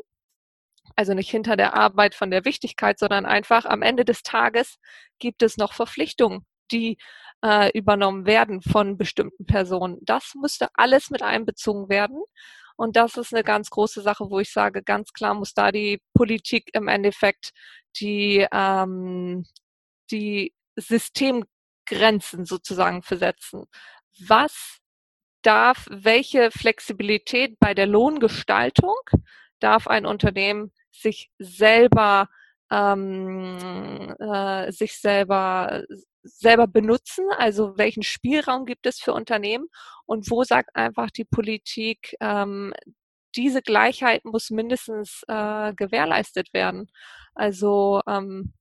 also 0.98 1.14
nicht 1.14 1.30
hinter 1.30 1.56
der 1.56 1.74
Arbeit 1.74 2.16
von 2.16 2.32
der 2.32 2.44
Wichtigkeit, 2.44 2.98
sondern 2.98 3.24
einfach 3.24 3.64
am 3.64 3.82
Ende 3.82 4.04
des 4.04 4.24
Tages 4.24 4.78
gibt 5.20 5.44
es 5.44 5.56
noch 5.56 5.72
Verpflichtungen, 5.72 6.44
die 6.72 6.98
äh, 7.44 7.70
übernommen 7.78 8.26
werden 8.26 8.62
von 8.62 8.98
bestimmten 8.98 9.46
Personen. 9.46 9.98
Das 10.02 10.32
müsste 10.34 10.66
alles 10.74 11.10
mit 11.10 11.22
einbezogen 11.22 11.88
werden. 11.88 12.20
Und 12.74 12.96
das 12.96 13.16
ist 13.16 13.32
eine 13.32 13.44
ganz 13.44 13.70
große 13.70 14.02
Sache, 14.02 14.28
wo 14.28 14.40
ich 14.40 14.52
sage, 14.52 14.82
ganz 14.82 15.12
klar 15.12 15.34
muss 15.34 15.54
da 15.54 15.70
die 15.70 16.00
Politik 16.14 16.70
im 16.72 16.88
Endeffekt 16.88 17.52
die, 18.00 18.44
ähm, 18.50 19.46
die 20.10 20.52
Systemgrenzen 20.74 22.44
sozusagen 22.44 23.04
versetzen. 23.04 23.66
Was 24.26 24.78
darf, 25.42 25.86
welche 25.90 26.50
Flexibilität 26.50 27.56
bei 27.60 27.72
der 27.72 27.86
Lohngestaltung 27.86 28.96
darf 29.60 29.86
ein 29.86 30.04
Unternehmen 30.04 30.72
sich 31.00 31.30
selber 31.38 32.28
ähm, 32.70 34.14
äh, 34.18 34.70
sich 34.72 34.98
selber 34.98 35.84
selber 36.22 36.66
benutzen? 36.66 37.26
Also 37.38 37.78
welchen 37.78 38.02
Spielraum 38.02 38.66
gibt 38.66 38.86
es 38.86 39.00
für 39.00 39.14
Unternehmen 39.14 39.68
und 40.06 40.30
wo 40.30 40.44
sagt 40.44 40.74
einfach 40.76 41.10
die 41.10 41.24
Politik, 41.24 42.14
ähm, 42.20 42.74
diese 43.36 43.62
Gleichheit 43.62 44.24
muss 44.24 44.50
mindestens 44.50 45.22
äh, 45.28 45.72
gewährleistet 45.74 46.52
werden? 46.52 46.90
Also 47.34 48.02
ähm, 48.06 48.54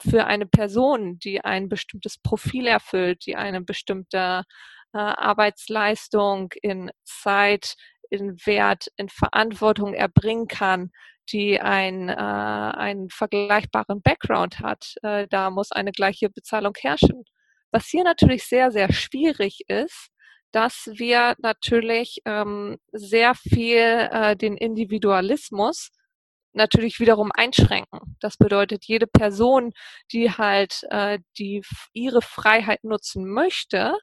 für 0.00 0.26
eine 0.26 0.46
Person, 0.46 1.18
die 1.18 1.40
ein 1.44 1.68
bestimmtes 1.68 2.18
Profil 2.18 2.66
erfüllt, 2.66 3.26
die 3.26 3.36
eine 3.36 3.60
bestimmte 3.62 4.44
äh, 4.92 4.98
Arbeitsleistung 4.98 6.52
in 6.62 6.90
Zeit, 7.04 7.74
in 8.10 8.36
Wert, 8.44 8.88
in 8.96 9.08
Verantwortung 9.08 9.94
erbringen 9.94 10.48
kann, 10.48 10.90
die 11.30 11.60
ein, 11.60 12.08
äh, 12.08 12.12
einen 12.12 13.10
vergleichbaren 13.10 14.02
Background 14.02 14.60
hat. 14.60 14.94
Äh, 15.02 15.26
da 15.28 15.50
muss 15.50 15.72
eine 15.72 15.92
gleiche 15.92 16.30
Bezahlung 16.30 16.74
herrschen. 16.78 17.24
Was 17.70 17.86
hier 17.86 18.04
natürlich 18.04 18.44
sehr, 18.44 18.70
sehr 18.70 18.92
schwierig 18.92 19.60
ist, 19.68 20.08
dass 20.52 20.88
wir 20.94 21.34
natürlich 21.38 22.20
ähm, 22.24 22.78
sehr 22.92 23.34
viel 23.34 24.08
äh, 24.10 24.36
den 24.36 24.56
Individualismus 24.56 25.90
natürlich 26.54 26.98
wiederum 27.00 27.30
einschränken. 27.34 28.16
Das 28.20 28.36
bedeutet, 28.36 28.84
jede 28.86 29.06
Person, 29.06 29.72
die 30.12 30.30
halt 30.30 30.82
äh, 30.90 31.18
die 31.38 31.62
ihre 31.92 32.22
Freiheit 32.22 32.84
nutzen 32.84 33.26
möchte 33.28 33.94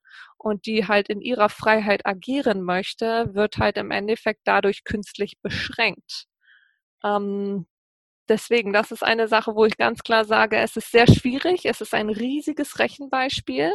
und 0.45 0.67
die 0.67 0.87
halt 0.87 1.09
in 1.09 1.21
ihrer 1.21 1.49
Freiheit 1.49 2.05
agieren 2.05 2.61
möchte, 2.61 3.33
wird 3.33 3.57
halt 3.57 3.77
im 3.77 3.89
Endeffekt 3.89 4.41
dadurch 4.43 4.83
künstlich 4.83 5.39
beschränkt. 5.41 6.27
Ähm, 7.03 7.65
deswegen, 8.29 8.71
das 8.71 8.91
ist 8.91 9.01
eine 9.01 9.27
Sache, 9.27 9.55
wo 9.55 9.65
ich 9.65 9.75
ganz 9.75 10.03
klar 10.03 10.23
sage, 10.23 10.57
es 10.57 10.77
ist 10.77 10.91
sehr 10.91 11.07
schwierig. 11.07 11.65
Es 11.65 11.81
ist 11.81 11.95
ein 11.95 12.11
riesiges 12.11 12.77
Rechenbeispiel 12.77 13.71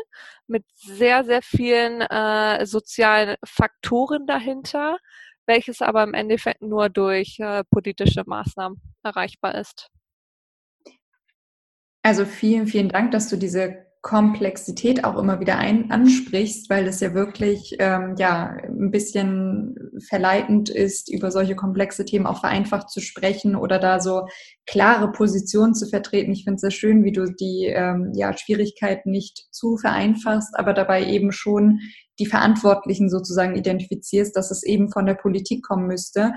mit 0.47 0.65
sehr, 0.77 1.25
sehr 1.25 1.43
vielen 1.43 2.03
äh, 2.03 2.65
sozialen 2.65 3.35
Faktoren 3.45 4.29
dahinter, 4.29 4.99
welches 5.47 5.83
aber 5.83 6.05
im 6.05 6.15
Endeffekt 6.15 6.63
nur 6.63 6.89
durch 6.89 7.41
äh, 7.41 7.65
politische 7.69 8.23
Maßnahmen 8.25 8.81
erreichbar 9.03 9.57
ist. 9.57 9.89
Also 12.05 12.25
vielen, 12.25 12.69
vielen 12.69 12.91
Dank, 12.91 13.11
dass 13.11 13.29
du 13.29 13.37
diese 13.37 13.90
Komplexität 14.03 15.05
auch 15.05 15.19
immer 15.19 15.41
wieder 15.41 15.59
ein, 15.59 15.91
ansprichst, 15.91 16.71
weil 16.71 16.87
es 16.87 17.01
ja 17.01 17.13
wirklich 17.13 17.77
ähm, 17.79 18.15
ja 18.19 18.57
ein 18.65 18.91
bisschen 18.91 19.75
verleitend 20.09 20.71
ist, 20.71 21.13
über 21.13 21.31
solche 21.31 21.55
komplexe 21.55 22.07
Themen 22.07 22.27
auch 22.27 22.41
vereinfacht 22.41 22.89
zu 22.89 23.01
sprechen 23.01 23.57
oder 23.57 23.79
da 23.79 24.01
so 24.01 24.27
klare 24.67 25.13
Positionen 25.13 25.75
zu 25.75 25.87
vertreten. 25.87 26.33
Ich 26.33 26.45
finde 26.45 26.55
es 26.55 26.61
sehr 26.63 26.71
schön, 26.71 27.05
wie 27.05 27.13
du 27.13 27.27
die 27.27 27.67
ähm, 27.67 28.13
ja, 28.15 28.35
Schwierigkeiten 28.35 29.11
nicht 29.11 29.49
zu 29.51 29.77
vereinfachst, 29.77 30.55
aber 30.55 30.73
dabei 30.73 31.05
eben 31.05 31.31
schon 31.31 31.81
die 32.19 32.27
Verantwortlichen 32.27 33.11
sozusagen 33.11 33.55
identifizierst, 33.55 34.35
dass 34.35 34.51
es 34.51 34.63
eben 34.63 34.91
von 34.91 35.05
der 35.05 35.15
Politik 35.15 35.63
kommen 35.63 35.87
müsste. 35.87 36.33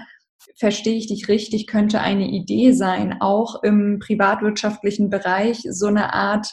Verstehe 0.58 0.97
ich 0.97 1.08
dich 1.08 1.30
richtig, 1.30 1.67
könnte 1.67 2.02
eine 2.02 2.28
Idee 2.28 2.73
sein, 2.73 3.21
auch 3.21 3.63
im 3.63 3.99
privatwirtschaftlichen 3.99 5.10
Bereich 5.10 5.65
so 5.69 5.88
eine 5.88 6.13
Art 6.13 6.52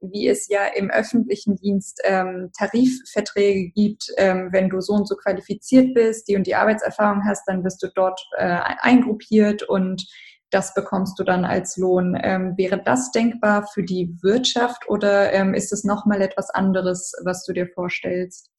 wie 0.00 0.28
es 0.28 0.48
ja 0.48 0.66
im 0.66 0.90
öffentlichen 0.90 1.56
Dienst 1.56 2.00
ähm, 2.04 2.50
Tarifverträge 2.56 3.70
gibt, 3.70 4.12
ähm, 4.16 4.48
wenn 4.52 4.68
du 4.68 4.80
so 4.80 4.92
und 4.94 5.08
so 5.08 5.16
qualifiziert 5.16 5.94
bist, 5.94 6.28
die 6.28 6.36
und 6.36 6.46
die 6.46 6.54
Arbeitserfahrung 6.54 7.22
hast, 7.24 7.44
dann 7.46 7.64
wirst 7.64 7.82
du 7.82 7.88
dort 7.94 8.20
äh, 8.36 8.58
eingruppiert 8.80 9.62
und 9.62 10.06
das 10.50 10.72
bekommst 10.72 11.18
du 11.18 11.24
dann 11.24 11.44
als 11.44 11.76
Lohn. 11.76 12.18
Ähm, 12.22 12.56
wäre 12.56 12.82
das 12.82 13.10
denkbar 13.10 13.66
für 13.66 13.82
die 13.82 14.16
Wirtschaft 14.22 14.88
oder 14.88 15.32
ähm, 15.32 15.54
ist 15.54 15.72
es 15.72 15.84
nochmal 15.84 16.22
etwas 16.22 16.50
anderes, 16.50 17.12
was 17.24 17.44
du 17.44 17.52
dir 17.52 17.68
vorstellst? 17.68 18.50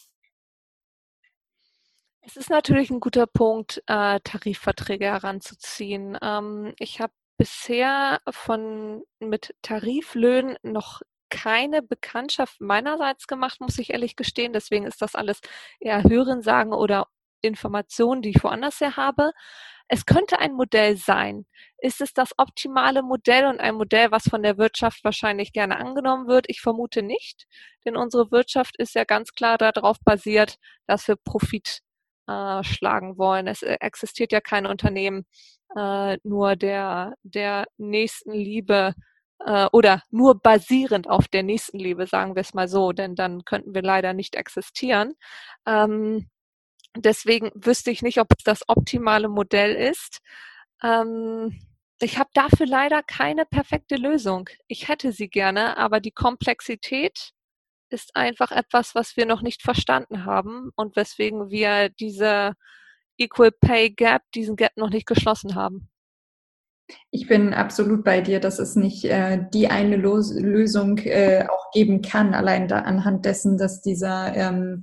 Es 2.22 2.38
ist 2.38 2.52
natürlich 2.52 2.92
ein 2.92 3.00
guter 3.00 3.26
Punkt, 3.26 3.82
äh, 3.88 4.20
Tarifverträge 4.24 5.06
heranzuziehen. 5.06 6.16
Ähm, 6.22 6.74
ich 6.78 7.02
habe 7.02 7.14
bisher 7.38 8.20
von 8.30 9.02
mit 9.20 9.56
Tariflöhnen 9.64 10.58
noch 10.62 11.02
keine 11.30 11.82
Bekanntschaft 11.82 12.62
meinerseits 12.62 13.28
gemacht, 13.28 13.62
muss 13.62 13.80
ich 13.80 13.92
ehrlich 13.92 14.16
gestehen. 14.16 14.54
Deswegen 14.54 14.86
ist 14.86 15.02
das 15.02 15.16
alles 15.16 15.42
eher 15.80 16.04
Hörensagen 16.04 16.74
oder 16.74 17.08
Informationen, 17.42 18.22
die 18.22 18.30
ich 18.32 18.44
woanders 18.44 18.82
her 18.82 18.98
habe. 18.98 19.32
es 19.90 20.06
könnte 20.06 20.40
ein 20.40 20.54
Modell 20.54 20.98
sein. 20.98 21.46
Ist 21.80 22.02
es 22.02 22.14
das 22.14 22.34
optimale 22.38 23.02
Modell 23.04 23.46
und 23.48 23.60
ein 23.60 23.76
Modell, 23.76 24.12
was 24.12 24.30
von 24.30 24.44
der 24.44 24.58
Wirtschaft 24.58 25.04
wahrscheinlich 25.04 25.54
gerne 25.54 25.78
angenommen 25.78 26.28
wird? 26.28 26.46
Ich 26.50 26.62
vermute 26.62 27.02
nicht, 27.04 27.48
denn 27.86 27.98
unsere 27.98 28.32
Wirtschaft 28.32 28.78
ist 28.78 28.96
ja 28.96 29.04
ganz 29.06 29.34
klar 29.34 29.58
darauf 29.58 29.98
basiert, 30.06 30.58
dass 30.88 31.08
wir 31.08 31.16
Profit 31.18 31.82
äh, 32.28 32.64
schlagen 32.64 33.18
wollen. 33.18 33.48
Es 33.48 33.64
äh, 33.64 33.78
existiert 33.82 34.32
ja 34.32 34.42
kein 34.42 34.68
Unternehmen 34.68 35.26
äh, 35.76 36.18
nur 36.24 36.56
der, 36.56 37.16
der 37.24 37.66
Nächstenliebe 37.78 38.94
äh, 39.46 39.68
oder 39.72 40.04
nur 40.12 40.40
basierend 40.40 41.10
auf 41.10 41.28
der 41.28 41.44
Nächstenliebe, 41.44 42.08
sagen 42.08 42.36
wir 42.36 42.42
es 42.42 42.54
mal 42.54 42.68
so, 42.68 42.92
denn 42.92 43.16
dann 43.16 43.46
könnten 43.46 43.74
wir 43.74 43.82
leider 43.82 44.14
nicht 44.14 44.36
existieren. 44.36 45.14
Ähm, 45.66 46.30
deswegen 46.98 47.52
wüsste 47.56 47.92
ich 47.92 48.02
nicht, 48.02 48.20
ob 48.20 48.28
es 48.38 48.44
das 48.44 48.68
optimale 48.68 49.30
Modell 49.30 49.76
ist. 49.76 50.20
Ähm, 50.84 51.62
ich 52.02 52.18
habe 52.18 52.30
dafür 52.34 52.66
leider 52.66 53.04
keine 53.04 53.46
perfekte 53.46 53.96
Lösung. 53.96 54.50
Ich 54.68 54.88
hätte 54.88 55.12
sie 55.12 55.30
gerne, 55.30 55.78
aber 55.78 56.00
die 56.00 56.12
Komplexität 56.12 57.32
ist 57.90 58.16
einfach 58.16 58.52
etwas, 58.52 58.96
was 58.96 59.18
wir 59.18 59.26
noch 59.26 59.42
nicht 59.42 59.64
verstanden 59.64 60.26
haben 60.26 60.72
und 60.76 60.96
weswegen 60.96 61.50
wir 61.50 61.90
diese 61.90 62.54
Equal 63.18 63.52
Pay 63.52 63.92
Gap, 63.92 64.24
diesen 64.34 64.56
Gap 64.56 64.78
noch 64.78 64.90
nicht 64.90 65.08
geschlossen 65.08 65.56
haben. 65.56 65.90
Ich 67.12 67.28
bin 67.28 67.54
absolut 67.54 68.04
bei 68.04 68.22
dir, 68.22 68.40
dass 68.40 68.60
es 68.60 68.76
nicht 68.76 69.06
äh, 69.06 69.40
die 69.54 69.68
eine 69.68 69.96
Los 69.96 70.34
Lösung 70.34 70.98
äh, 71.00 71.46
auch 71.50 71.72
geben 71.72 72.02
kann, 72.02 72.34
allein 72.34 72.68
da 72.68 72.80
anhand 72.80 73.26
dessen, 73.26 73.58
dass 73.58 73.82
dieser 73.82 74.36
ähm, 74.36 74.82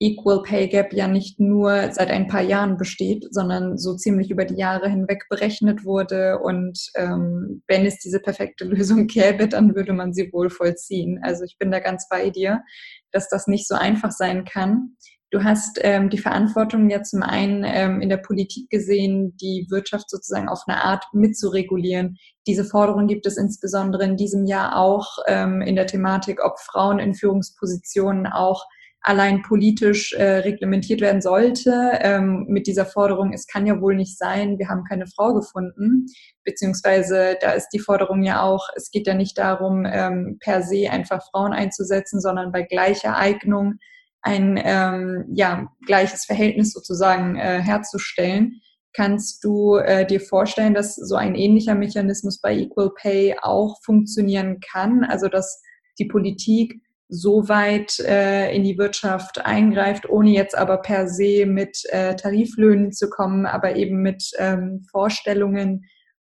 Equal 0.00 0.42
Pay 0.42 0.68
Gap 0.68 0.92
ja 0.92 1.08
nicht 1.08 1.40
nur 1.40 1.90
seit 1.90 2.10
ein 2.10 2.28
paar 2.28 2.42
Jahren 2.42 2.76
besteht, 2.76 3.26
sondern 3.30 3.78
so 3.78 3.96
ziemlich 3.96 4.30
über 4.30 4.44
die 4.44 4.54
Jahre 4.54 4.88
hinweg 4.88 5.24
berechnet 5.28 5.84
wurde. 5.84 6.38
Und 6.38 6.78
ähm, 6.94 7.62
wenn 7.66 7.84
es 7.84 7.98
diese 7.98 8.20
perfekte 8.20 8.64
Lösung 8.66 9.08
gäbe, 9.08 9.48
dann 9.48 9.74
würde 9.74 9.92
man 9.92 10.12
sie 10.12 10.32
wohl 10.32 10.50
vollziehen. 10.50 11.18
Also 11.22 11.44
ich 11.44 11.58
bin 11.58 11.72
da 11.72 11.80
ganz 11.80 12.08
bei 12.08 12.30
dir, 12.30 12.62
dass 13.10 13.28
das 13.28 13.48
nicht 13.48 13.66
so 13.66 13.74
einfach 13.74 14.12
sein 14.12 14.44
kann. 14.44 14.96
Du 15.30 15.44
hast 15.44 15.78
ähm, 15.82 16.08
die 16.08 16.18
Verantwortung 16.18 16.88
ja 16.88 17.02
zum 17.02 17.22
einen 17.22 17.62
ähm, 17.66 18.00
in 18.00 18.08
der 18.08 18.16
Politik 18.16 18.70
gesehen, 18.70 19.36
die 19.36 19.66
Wirtschaft 19.68 20.08
sozusagen 20.08 20.48
auf 20.48 20.62
eine 20.66 20.82
Art 20.82 21.04
mitzuregulieren. 21.12 22.16
Diese 22.46 22.64
Forderung 22.64 23.06
gibt 23.08 23.26
es 23.26 23.36
insbesondere 23.36 24.04
in 24.04 24.16
diesem 24.16 24.46
Jahr 24.46 24.76
auch 24.76 25.18
ähm, 25.26 25.60
in 25.60 25.76
der 25.76 25.86
Thematik, 25.86 26.42
ob 26.42 26.58
Frauen 26.58 26.98
in 26.98 27.14
Führungspositionen 27.14 28.26
auch 28.26 28.64
allein 29.02 29.42
politisch 29.42 30.14
äh, 30.14 30.38
reglementiert 30.38 31.02
werden 31.02 31.20
sollte. 31.20 31.98
Ähm, 32.00 32.46
mit 32.48 32.66
dieser 32.66 32.86
Forderung, 32.86 33.32
es 33.34 33.46
kann 33.46 33.66
ja 33.66 33.80
wohl 33.82 33.94
nicht 33.94 34.16
sein, 34.16 34.58
wir 34.58 34.68
haben 34.68 34.84
keine 34.84 35.06
Frau 35.06 35.34
gefunden, 35.34 36.06
beziehungsweise 36.44 37.36
da 37.40 37.52
ist 37.52 37.68
die 37.68 37.78
Forderung 37.78 38.22
ja 38.22 38.42
auch, 38.42 38.68
es 38.76 38.90
geht 38.90 39.06
ja 39.06 39.14
nicht 39.14 39.36
darum, 39.36 39.86
ähm, 39.86 40.38
per 40.40 40.62
se 40.62 40.90
einfach 40.90 41.22
Frauen 41.30 41.52
einzusetzen, 41.52 42.20
sondern 42.20 42.50
bei 42.50 42.62
gleicher 42.62 43.16
Eignung 43.16 43.74
ein 44.22 44.60
ähm, 44.62 45.24
ja, 45.32 45.68
gleiches 45.86 46.24
Verhältnis 46.24 46.72
sozusagen 46.72 47.36
äh, 47.36 47.60
herzustellen. 47.60 48.60
Kannst 48.92 49.44
du 49.44 49.76
äh, 49.76 50.06
dir 50.06 50.20
vorstellen, 50.20 50.74
dass 50.74 50.96
so 50.96 51.14
ein 51.14 51.34
ähnlicher 51.34 51.74
Mechanismus 51.74 52.40
bei 52.40 52.56
Equal 52.56 52.90
Pay 53.00 53.36
auch 53.40 53.76
funktionieren 53.84 54.58
kann? 54.60 55.04
Also 55.04 55.28
dass 55.28 55.62
die 55.98 56.06
Politik 56.06 56.80
so 57.08 57.48
weit 57.48 57.98
äh, 58.00 58.54
in 58.54 58.64
die 58.64 58.76
Wirtschaft 58.76 59.44
eingreift, 59.44 60.08
ohne 60.08 60.30
jetzt 60.30 60.56
aber 60.56 60.78
per 60.78 61.08
se 61.08 61.46
mit 61.46 61.82
äh, 61.90 62.14
Tariflöhnen 62.16 62.92
zu 62.92 63.08
kommen, 63.08 63.46
aber 63.46 63.76
eben 63.76 64.02
mit 64.02 64.30
ähm, 64.36 64.84
Vorstellungen, 64.90 65.84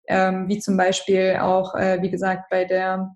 ähm, 0.07 0.47
wie 0.47 0.59
zum 0.59 0.75
Beispiel 0.75 1.37
auch, 1.39 1.75
äh, 1.75 2.01
wie 2.01 2.09
gesagt, 2.09 2.49
bei 2.49 2.65
der 2.65 3.15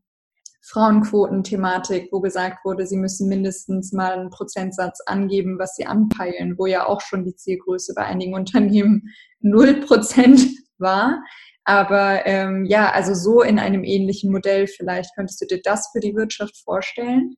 Frauenquoten-Thematik, 0.68 2.10
wo 2.12 2.20
gesagt 2.20 2.66
wurde, 2.66 2.86
sie 2.86 2.98
müssen 2.98 3.30
mindestens 3.30 3.94
mal 3.94 4.14
einen 4.14 4.30
Prozentsatz 4.30 5.00
angeben, 5.06 5.58
was 5.60 5.76
sie 5.76 5.86
anpeilen, 5.86 6.58
wo 6.58 6.66
ja 6.66 6.86
auch 6.86 7.00
schon 7.00 7.24
die 7.24 7.36
Zielgröße 7.36 7.94
bei 7.96 8.04
einigen 8.04 8.34
Unternehmen 8.34 9.14
null 9.40 9.80
Prozent 9.80 10.42
war. 10.78 11.24
Aber 11.64 12.26
ähm, 12.26 12.66
ja, 12.66 12.92
also 12.92 13.14
so 13.14 13.42
in 13.42 13.60
einem 13.60 13.84
ähnlichen 13.84 14.32
Modell 14.32 14.68
vielleicht. 14.68 15.16
Könntest 15.16 15.42
du 15.42 15.46
dir 15.46 15.62
das 15.64 15.90
für 15.92 16.00
die 16.00 16.16
Wirtschaft 16.16 16.58
vorstellen? 16.64 17.36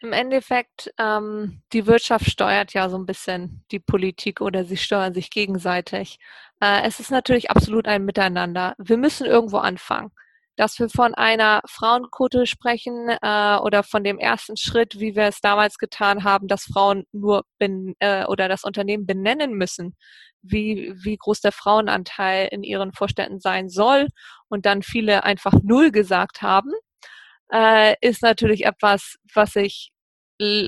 Im 0.00 0.12
Endeffekt, 0.12 0.92
ähm, 0.98 1.62
die 1.72 1.86
Wirtschaft 1.86 2.28
steuert 2.28 2.74
ja 2.74 2.90
so 2.90 2.98
ein 2.98 3.06
bisschen 3.06 3.64
die 3.70 3.78
Politik 3.78 4.40
oder 4.40 4.64
sie 4.64 4.76
steuern 4.76 5.14
sich 5.14 5.30
gegenseitig. 5.30 6.18
Äh, 6.60 6.82
es 6.86 7.00
ist 7.00 7.10
natürlich 7.10 7.50
absolut 7.50 7.86
ein 7.86 8.04
Miteinander. 8.04 8.74
Wir 8.78 8.98
müssen 8.98 9.26
irgendwo 9.26 9.58
anfangen 9.58 10.10
dass 10.56 10.78
wir 10.78 10.88
von 10.88 11.14
einer 11.14 11.60
Frauenquote 11.68 12.46
sprechen 12.46 13.08
äh, 13.08 13.56
oder 13.58 13.82
von 13.82 14.04
dem 14.04 14.18
ersten 14.18 14.56
Schritt, 14.56 15.00
wie 15.00 15.16
wir 15.16 15.24
es 15.24 15.40
damals 15.40 15.78
getan 15.78 16.24
haben, 16.24 16.48
dass 16.48 16.64
Frauen 16.64 17.04
nur 17.12 17.44
ben, 17.58 17.94
äh, 17.98 18.24
oder 18.26 18.48
das 18.48 18.64
Unternehmen 18.64 19.06
benennen 19.06 19.54
müssen, 19.54 19.96
wie, 20.42 20.92
wie 20.96 21.16
groß 21.16 21.40
der 21.40 21.52
Frauenanteil 21.52 22.48
in 22.50 22.62
ihren 22.62 22.92
Vorständen 22.92 23.40
sein 23.40 23.68
soll 23.68 24.08
und 24.48 24.66
dann 24.66 24.82
viele 24.82 25.24
einfach 25.24 25.54
null 25.62 25.90
gesagt 25.90 26.42
haben, 26.42 26.70
äh, 27.52 27.96
ist 28.00 28.22
natürlich 28.22 28.64
etwas, 28.64 29.16
was 29.34 29.56
ich 29.56 29.90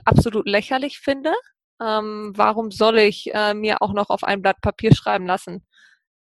absolut 0.05 0.49
lächerlich 0.49 0.99
finde. 1.01 1.33
Ähm, 1.81 2.33
warum 2.35 2.71
soll 2.71 2.99
ich 2.99 3.35
äh, 3.35 3.53
mir 3.55 3.83
auch 3.83 3.93
noch 3.93 4.09
auf 4.11 4.25
ein 4.25 4.41
Blatt 4.41 4.61
Papier 4.63 4.95
schreiben 4.95 5.27
lassen, 5.27 5.67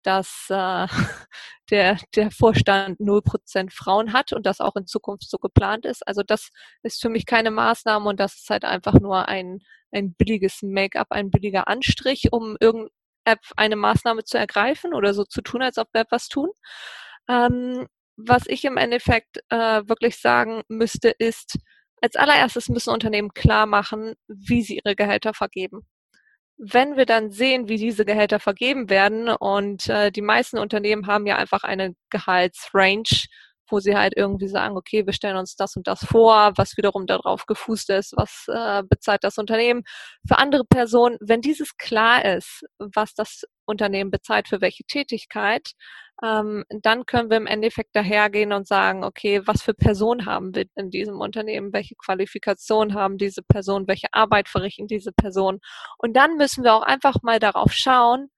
dass 0.06 0.46
äh, 0.50 0.86
der, 1.70 1.98
der 2.14 2.30
Vorstand 2.30 3.00
0% 3.00 3.72
Frauen 3.72 4.12
hat 4.12 4.32
und 4.32 4.46
das 4.46 4.60
auch 4.60 4.76
in 4.76 4.86
Zukunft 4.86 5.28
so 5.28 5.38
geplant 5.38 5.84
ist. 5.84 6.06
Also 6.06 6.22
das 6.22 6.50
ist 6.82 7.02
für 7.02 7.08
mich 7.08 7.26
keine 7.26 7.50
Maßnahme 7.50 8.08
und 8.08 8.20
das 8.20 8.36
ist 8.36 8.50
halt 8.50 8.64
einfach 8.64 8.94
nur 8.94 9.28
ein, 9.28 9.58
ein 9.90 10.14
billiges 10.14 10.62
Make-up, 10.62 11.08
ein 11.10 11.30
billiger 11.30 11.66
Anstrich, 11.68 12.32
um 12.32 12.56
irgendeine 12.60 13.76
Maßnahme 13.76 14.22
zu 14.24 14.38
ergreifen 14.38 14.94
oder 14.94 15.12
so 15.12 15.24
zu 15.24 15.42
tun, 15.42 15.62
als 15.62 15.78
ob 15.78 15.88
wir 15.92 16.02
etwas 16.02 16.28
tun. 16.28 16.50
Ähm, 17.28 17.88
was 18.16 18.46
ich 18.46 18.64
im 18.64 18.76
Endeffekt 18.76 19.40
äh, 19.50 19.82
wirklich 19.88 20.20
sagen 20.20 20.62
müsste, 20.68 21.10
ist, 21.10 21.58
als 22.00 22.14
allererstes 22.14 22.68
müssen 22.68 22.90
Unternehmen 22.90 23.34
klar 23.34 23.66
machen, 23.66 24.14
wie 24.28 24.62
sie 24.62 24.76
ihre 24.84 24.94
Gehälter 24.94 25.34
vergeben 25.34 25.86
wenn 26.58 26.96
wir 26.96 27.06
dann 27.06 27.30
sehen, 27.30 27.68
wie 27.68 27.76
diese 27.76 28.04
Gehälter 28.04 28.40
vergeben 28.40 28.88
werden 28.88 29.28
und 29.28 29.88
äh, 29.88 30.10
die 30.10 30.22
meisten 30.22 30.58
Unternehmen 30.58 31.06
haben 31.06 31.26
ja 31.26 31.36
einfach 31.36 31.64
eine 31.64 31.94
Gehaltsrange, 32.10 33.26
wo 33.68 33.80
sie 33.80 33.96
halt 33.96 34.14
irgendwie 34.16 34.48
sagen, 34.48 34.76
okay, 34.76 35.06
wir 35.06 35.12
stellen 35.12 35.36
uns 35.36 35.56
das 35.56 35.76
und 35.76 35.86
das 35.86 36.04
vor, 36.04 36.52
was 36.56 36.76
wiederum 36.76 37.06
darauf 37.06 37.46
gefußt 37.46 37.90
ist, 37.90 38.14
was 38.16 38.46
äh, 38.48 38.82
bezahlt 38.88 39.24
das 39.24 39.38
Unternehmen. 39.38 39.82
Für 40.26 40.38
andere 40.38 40.64
Personen, 40.64 41.16
wenn 41.20 41.40
dieses 41.40 41.76
klar 41.76 42.24
ist, 42.24 42.64
was 42.78 43.14
das 43.14 43.44
Unternehmen 43.66 44.10
bezahlt 44.10 44.48
für 44.48 44.60
welche 44.60 44.84
Tätigkeit, 44.84 45.72
ähm, 46.22 46.64
dann 46.70 47.04
können 47.04 47.30
wir 47.30 47.36
im 47.36 47.46
Endeffekt 47.46 47.94
dahergehen 47.94 48.52
und 48.52 48.66
sagen, 48.66 49.04
okay, 49.04 49.42
was 49.46 49.62
für 49.62 49.74
Personen 49.74 50.26
haben 50.26 50.54
wir 50.54 50.64
in 50.76 50.90
diesem 50.90 51.20
Unternehmen, 51.20 51.72
welche 51.72 51.94
Qualifikation 51.96 52.94
haben 52.94 53.18
diese 53.18 53.42
Personen, 53.42 53.88
welche 53.88 54.08
Arbeit 54.12 54.48
verrichten 54.48 54.86
diese 54.86 55.12
Personen. 55.12 55.60
Und 55.98 56.16
dann 56.16 56.36
müssen 56.36 56.64
wir 56.64 56.74
auch 56.74 56.82
einfach 56.82 57.22
mal 57.22 57.38
darauf 57.38 57.72
schauen, 57.72 58.28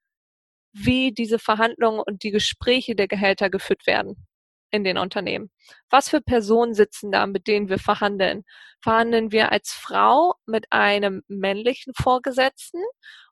wie 0.72 1.12
diese 1.12 1.38
Verhandlungen 1.38 2.00
und 2.00 2.22
die 2.22 2.30
Gespräche 2.30 2.94
der 2.96 3.08
Gehälter 3.08 3.50
geführt 3.50 3.86
werden 3.86 4.27
in 4.70 4.84
den 4.84 4.98
Unternehmen. 4.98 5.50
Was 5.90 6.08
für 6.08 6.20
Personen 6.20 6.74
sitzen 6.74 7.10
da, 7.12 7.26
mit 7.26 7.46
denen 7.46 7.68
wir 7.68 7.78
verhandeln? 7.78 8.44
Verhandeln 8.82 9.32
wir 9.32 9.50
als 9.50 9.72
Frau 9.72 10.34
mit 10.46 10.66
einem 10.70 11.22
männlichen 11.28 11.94
Vorgesetzten 11.94 12.80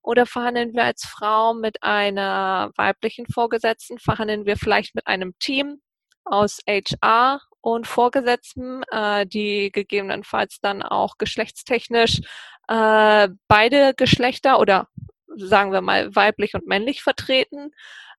oder 0.03 0.27
verhandeln 0.27 0.75
wir 0.75 0.85
als 0.85 1.05
Frau 1.05 1.55
mit 1.55 1.83
einer 1.83 2.71
weiblichen 2.77 3.27
Vorgesetzten? 3.27 3.99
Verhandeln 3.99 4.47
wir 4.47 4.57
vielleicht 4.57 4.95
mit 4.95 5.07
einem 5.07 5.39
Team 5.39 5.81
aus 6.25 6.61
HR 6.69 7.41
und 7.61 7.87
Vorgesetzten, 7.87 8.83
äh, 8.91 9.27
die 9.27 9.71
gegebenenfalls 9.73 10.61
dann 10.61 10.83
auch 10.83 11.19
geschlechtstechnisch 11.19 12.21
äh, 12.69 13.29
beide 13.49 13.95
Geschlechter 13.95 14.59
oder 14.59 14.89
sagen 15.37 15.73
wir 15.73 15.81
mal 15.81 16.15
weiblich 16.15 16.55
und 16.55 16.67
männlich 16.67 17.03
vertreten 17.03 17.73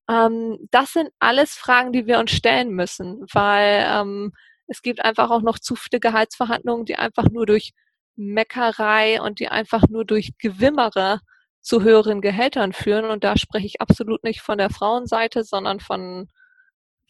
ähm, 0.08 0.58
das 0.70 0.92
sind 0.92 1.10
alles 1.18 1.54
Fragen, 1.54 1.92
die 1.92 2.06
wir 2.06 2.18
uns 2.18 2.30
stellen 2.30 2.70
müssen, 2.70 3.24
weil 3.32 3.86
ähm, 3.88 4.32
es 4.66 4.82
gibt 4.82 5.04
einfach 5.04 5.30
auch 5.30 5.42
noch 5.42 5.58
zu 5.58 5.76
viele 5.76 6.00
Gehaltsverhandlungen, 6.00 6.84
die 6.84 6.96
einfach 6.96 7.28
nur 7.30 7.46
durch 7.46 7.72
Meckerei 8.16 9.20
und 9.20 9.40
die 9.40 9.48
einfach 9.48 9.82
nur 9.88 10.04
durch 10.04 10.32
Gewimmere 10.38 11.20
zu 11.60 11.82
höheren 11.82 12.20
Gehältern 12.20 12.72
führen. 12.72 13.06
Und 13.06 13.24
da 13.24 13.36
spreche 13.36 13.66
ich 13.66 13.80
absolut 13.80 14.24
nicht 14.24 14.40
von 14.40 14.58
der 14.58 14.70
Frauenseite, 14.70 15.44
sondern 15.44 15.80
von, 15.80 16.28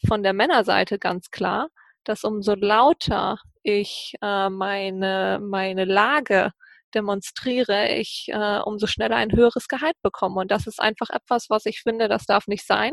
von 0.07 0.23
der 0.23 0.33
Männerseite 0.33 0.99
ganz 0.99 1.31
klar, 1.31 1.69
dass 2.05 2.25
umso 2.25 2.55
lauter 2.55 3.39
ich 3.63 4.15
äh, 4.23 4.49
meine, 4.51 5.41
meine 5.43 5.85
Lage 5.85 6.53
demonstriere, 6.95 7.89
ich 7.95 8.27
äh, 8.29 8.61
umso 8.61 8.87
schneller 8.87 9.17
ein 9.17 9.33
höheres 9.33 9.69
Gehalt 9.69 9.97
bekomme. 10.03 10.41
Und 10.41 10.51
das 10.51 10.67
ist 10.67 10.81
einfach 10.81 11.11
etwas, 11.11 11.51
was 11.51 11.67
ich 11.67 11.83
finde, 11.83 12.09
das 12.09 12.27
darf 12.27 12.47
nicht 12.47 12.67
sein 12.67 12.93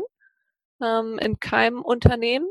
ähm, 0.82 1.18
in 1.18 1.40
keinem 1.40 1.82
Unternehmen. 1.82 2.48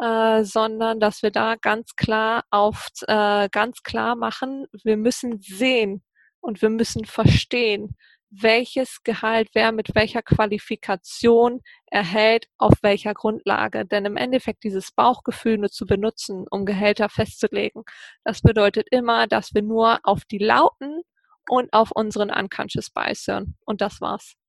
Äh, 0.00 0.44
sondern 0.44 0.98
dass 0.98 1.22
wir 1.22 1.30
da 1.30 1.56
ganz 1.56 1.94
klar 1.94 2.44
auf 2.50 2.88
äh, 3.06 3.50
ganz 3.50 3.82
klar 3.82 4.16
machen, 4.16 4.66
wir 4.82 4.96
müssen 4.96 5.40
sehen 5.42 6.02
und 6.40 6.62
wir 6.62 6.70
müssen 6.70 7.04
verstehen, 7.04 7.96
welches 8.30 9.02
Gehalt 9.02 9.48
wer 9.54 9.72
mit 9.72 9.94
welcher 9.94 10.22
Qualifikation 10.22 11.60
erhält, 11.86 12.46
auf 12.58 12.74
welcher 12.82 13.14
Grundlage. 13.14 13.84
Denn 13.86 14.04
im 14.04 14.16
Endeffekt 14.16 14.64
dieses 14.64 14.92
Bauchgefühl 14.92 15.58
nur 15.58 15.70
zu 15.70 15.86
benutzen, 15.86 16.46
um 16.50 16.64
Gehälter 16.64 17.08
festzulegen, 17.08 17.82
das 18.24 18.40
bedeutet 18.42 18.86
immer, 18.90 19.26
dass 19.26 19.54
wir 19.54 19.62
nur 19.62 19.98
auf 20.04 20.24
die 20.24 20.38
Lauten 20.38 21.02
und 21.48 21.72
auf 21.72 21.90
unseren 21.92 22.30
Unconscious 22.30 22.90
Bias 22.90 23.26
hören. 23.26 23.56
Und 23.66 23.80
das 23.80 24.00
war's. 24.00 24.39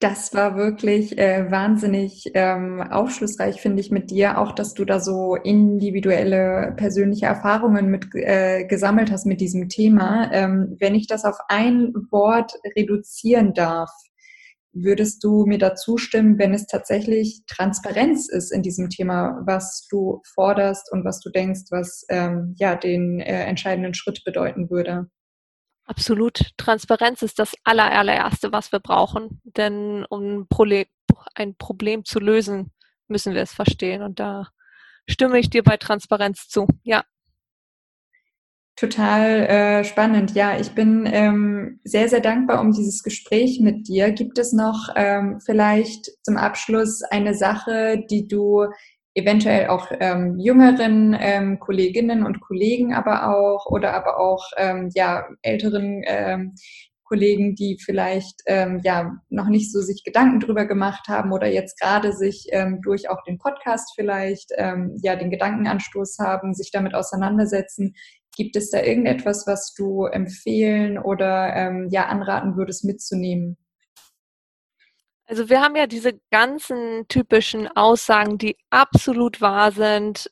Das 0.00 0.34
war 0.34 0.56
wirklich 0.56 1.16
äh, 1.18 1.50
wahnsinnig 1.50 2.30
ähm, 2.34 2.82
aufschlussreich, 2.82 3.60
finde 3.60 3.80
ich, 3.80 3.90
mit 3.90 4.10
dir. 4.10 4.38
Auch, 4.38 4.52
dass 4.52 4.74
du 4.74 4.84
da 4.84 5.00
so 5.00 5.36
individuelle 5.36 6.74
persönliche 6.76 7.26
Erfahrungen 7.26 7.88
mit 7.88 8.08
äh, 8.14 8.64
gesammelt 8.66 9.10
hast 9.10 9.24
mit 9.24 9.40
diesem 9.40 9.68
Thema. 9.68 10.30
Ähm, 10.32 10.76
wenn 10.78 10.94
ich 10.94 11.06
das 11.06 11.24
auf 11.24 11.36
ein 11.48 11.94
Wort 12.10 12.52
reduzieren 12.76 13.54
darf, 13.54 13.90
würdest 14.74 15.22
du 15.22 15.46
mir 15.46 15.58
da 15.58 15.74
zustimmen, 15.74 16.38
wenn 16.38 16.52
es 16.52 16.66
tatsächlich 16.66 17.42
Transparenz 17.46 18.28
ist 18.28 18.52
in 18.52 18.62
diesem 18.62 18.90
Thema, 18.90 19.40
was 19.46 19.86
du 19.88 20.20
forderst 20.34 20.90
und 20.92 21.04
was 21.04 21.20
du 21.20 21.30
denkst, 21.30 21.62
was 21.70 22.04
ähm, 22.10 22.54
ja 22.58 22.74
den 22.74 23.20
äh, 23.20 23.44
entscheidenden 23.44 23.94
Schritt 23.94 24.22
bedeuten 24.24 24.68
würde? 24.68 25.08
Absolut. 25.86 26.52
Transparenz 26.56 27.22
ist 27.22 27.38
das 27.38 27.54
aller, 27.62 27.90
allererste, 27.92 28.52
was 28.52 28.72
wir 28.72 28.80
brauchen. 28.80 29.40
Denn 29.44 30.04
um 30.08 30.46
ein 31.34 31.54
Problem 31.56 32.04
zu 32.04 32.20
lösen, 32.20 32.72
müssen 33.08 33.34
wir 33.34 33.42
es 33.42 33.52
verstehen. 33.52 34.02
Und 34.02 34.18
da 34.18 34.48
stimme 35.06 35.38
ich 35.38 35.50
dir 35.50 35.62
bei 35.62 35.76
Transparenz 35.76 36.48
zu. 36.48 36.66
Ja. 36.82 37.04
Total 38.76 39.46
äh, 39.46 39.84
spannend. 39.84 40.34
Ja, 40.34 40.58
ich 40.58 40.70
bin 40.70 41.06
ähm, 41.06 41.80
sehr, 41.84 42.08
sehr 42.08 42.20
dankbar 42.20 42.60
um 42.60 42.72
dieses 42.72 43.04
Gespräch 43.04 43.60
mit 43.60 43.86
dir. 43.86 44.10
Gibt 44.10 44.38
es 44.38 44.52
noch 44.52 44.88
ähm, 44.96 45.40
vielleicht 45.44 46.10
zum 46.24 46.36
Abschluss 46.36 47.02
eine 47.02 47.34
Sache, 47.34 48.04
die 48.10 48.26
du 48.26 48.66
eventuell 49.14 49.68
auch 49.68 49.90
ähm, 50.00 50.38
jüngeren 50.38 51.16
ähm, 51.18 51.60
Kolleginnen 51.60 52.26
und 52.26 52.40
Kollegen 52.40 52.94
aber 52.94 53.34
auch 53.34 53.66
oder 53.66 53.94
aber 53.94 54.18
auch 54.18 54.44
ähm, 54.56 54.90
ja 54.94 55.24
älteren 55.42 56.02
ähm, 56.04 56.54
Kollegen, 57.04 57.54
die 57.54 57.78
vielleicht 57.78 58.40
ähm, 58.46 58.80
ja 58.82 59.12
noch 59.28 59.48
nicht 59.48 59.70
so 59.70 59.80
sich 59.80 60.02
Gedanken 60.04 60.40
drüber 60.40 60.66
gemacht 60.66 61.06
haben 61.08 61.32
oder 61.32 61.46
jetzt 61.46 61.78
gerade 61.78 62.12
sich 62.12 62.46
ähm, 62.50 62.80
durch 62.82 63.08
auch 63.08 63.22
den 63.22 63.38
Podcast 63.38 63.92
vielleicht 63.94 64.50
ähm, 64.56 64.98
ja 65.02 65.14
den 65.14 65.30
Gedankenanstoß 65.30 66.18
haben, 66.18 66.54
sich 66.54 66.70
damit 66.72 66.94
auseinandersetzen. 66.94 67.94
Gibt 68.36 68.56
es 68.56 68.70
da 68.70 68.82
irgendetwas, 68.82 69.46
was 69.46 69.74
du 69.74 70.06
empfehlen 70.06 70.98
oder 70.98 71.54
ähm, 71.54 71.88
ja 71.90 72.06
anraten 72.06 72.56
würdest 72.56 72.84
mitzunehmen? 72.84 73.58
Also 75.26 75.48
wir 75.48 75.60
haben 75.62 75.74
ja 75.76 75.86
diese 75.86 76.20
ganzen 76.30 77.08
typischen 77.08 77.68
Aussagen, 77.68 78.36
die 78.38 78.56
absolut 78.70 79.40
wahr 79.40 79.72
sind. 79.72 80.30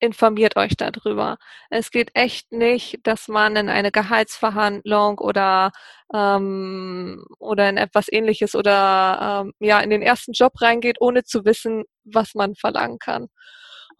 Informiert 0.00 0.56
euch 0.56 0.76
darüber. 0.76 1.38
Es 1.70 1.90
geht 1.90 2.10
echt 2.14 2.52
nicht, 2.52 3.00
dass 3.04 3.28
man 3.28 3.56
in 3.56 3.68
eine 3.70 3.90
Gehaltsverhandlung 3.90 5.18
oder 5.18 5.72
ähm, 6.14 7.24
oder 7.38 7.68
in 7.70 7.78
etwas 7.78 8.12
Ähnliches 8.12 8.54
oder 8.54 9.44
ähm, 9.46 9.54
ja 9.60 9.80
in 9.80 9.90
den 9.90 10.02
ersten 10.02 10.32
Job 10.32 10.60
reingeht, 10.60 10.98
ohne 11.00 11.24
zu 11.24 11.44
wissen, 11.46 11.84
was 12.04 12.34
man 12.34 12.54
verlangen 12.56 12.98
kann. 12.98 13.28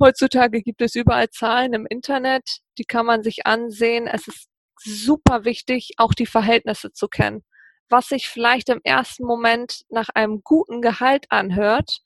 Heutzutage 0.01 0.63
gibt 0.63 0.83
es 0.83 0.95
überall 0.97 1.31
Zahlen 1.31 1.73
im 1.75 1.87
Internet, 1.89 2.59
die 2.79 2.85
kann 2.85 3.07
man 3.07 3.23
sich 3.23 3.47
ansehen. 3.47 4.07
Es 4.07 4.29
ist 4.29 4.49
super 4.79 5.45
wichtig, 5.45 5.93
auch 5.99 6.15
die 6.15 6.27
Verhältnisse 6.27 6.93
zu 6.93 7.09
kennen 7.09 7.43
was 7.89 8.09
sich 8.09 8.29
vielleicht 8.29 8.69
im 8.69 8.81
ersten 8.85 9.25
Moment 9.25 9.83
nach 9.89 10.09
einem 10.15 10.43
guten 10.43 10.83
Gehalt 10.83 11.27
anhört, 11.31 12.01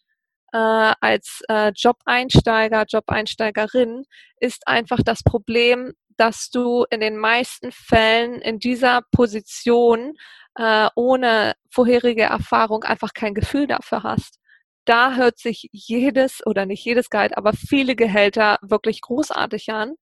äh, 0.53 0.57
als 1.01 1.43
äh, 1.49 1.73
Job-Einsteiger, 1.75 2.85
Job-Einsteigerin, 2.89 4.05
ist 4.41 4.67
einfach 4.67 5.01
das 5.05 5.23
Problem, 5.23 5.95
dass 6.17 6.51
du 6.51 6.85
in 6.91 7.01
den 7.01 7.17
meisten 7.17 7.73
Fällen 7.73 8.41
in 8.43 8.59
dieser 8.59 9.03
Position 9.11 10.15
äh, 10.57 10.89
ohne 10.95 11.55
vorherige 11.71 12.25
Erfahrung 12.25 12.85
einfach 12.85 13.15
kein 13.15 13.35
Gefühl 13.35 13.67
dafür 13.67 14.03
hast. 14.03 14.39
Da 14.85 15.15
hört 15.15 15.39
sich 15.39 15.69
jedes 15.73 16.45
oder 16.47 16.67
nicht 16.67 16.85
jedes 16.85 17.11
Gehalt, 17.11 17.37
aber 17.37 17.53
viele 17.53 17.95
Gehälter 17.97 18.59
wirklich 18.63 19.01
großartig 19.03 19.71
an. 19.71 19.95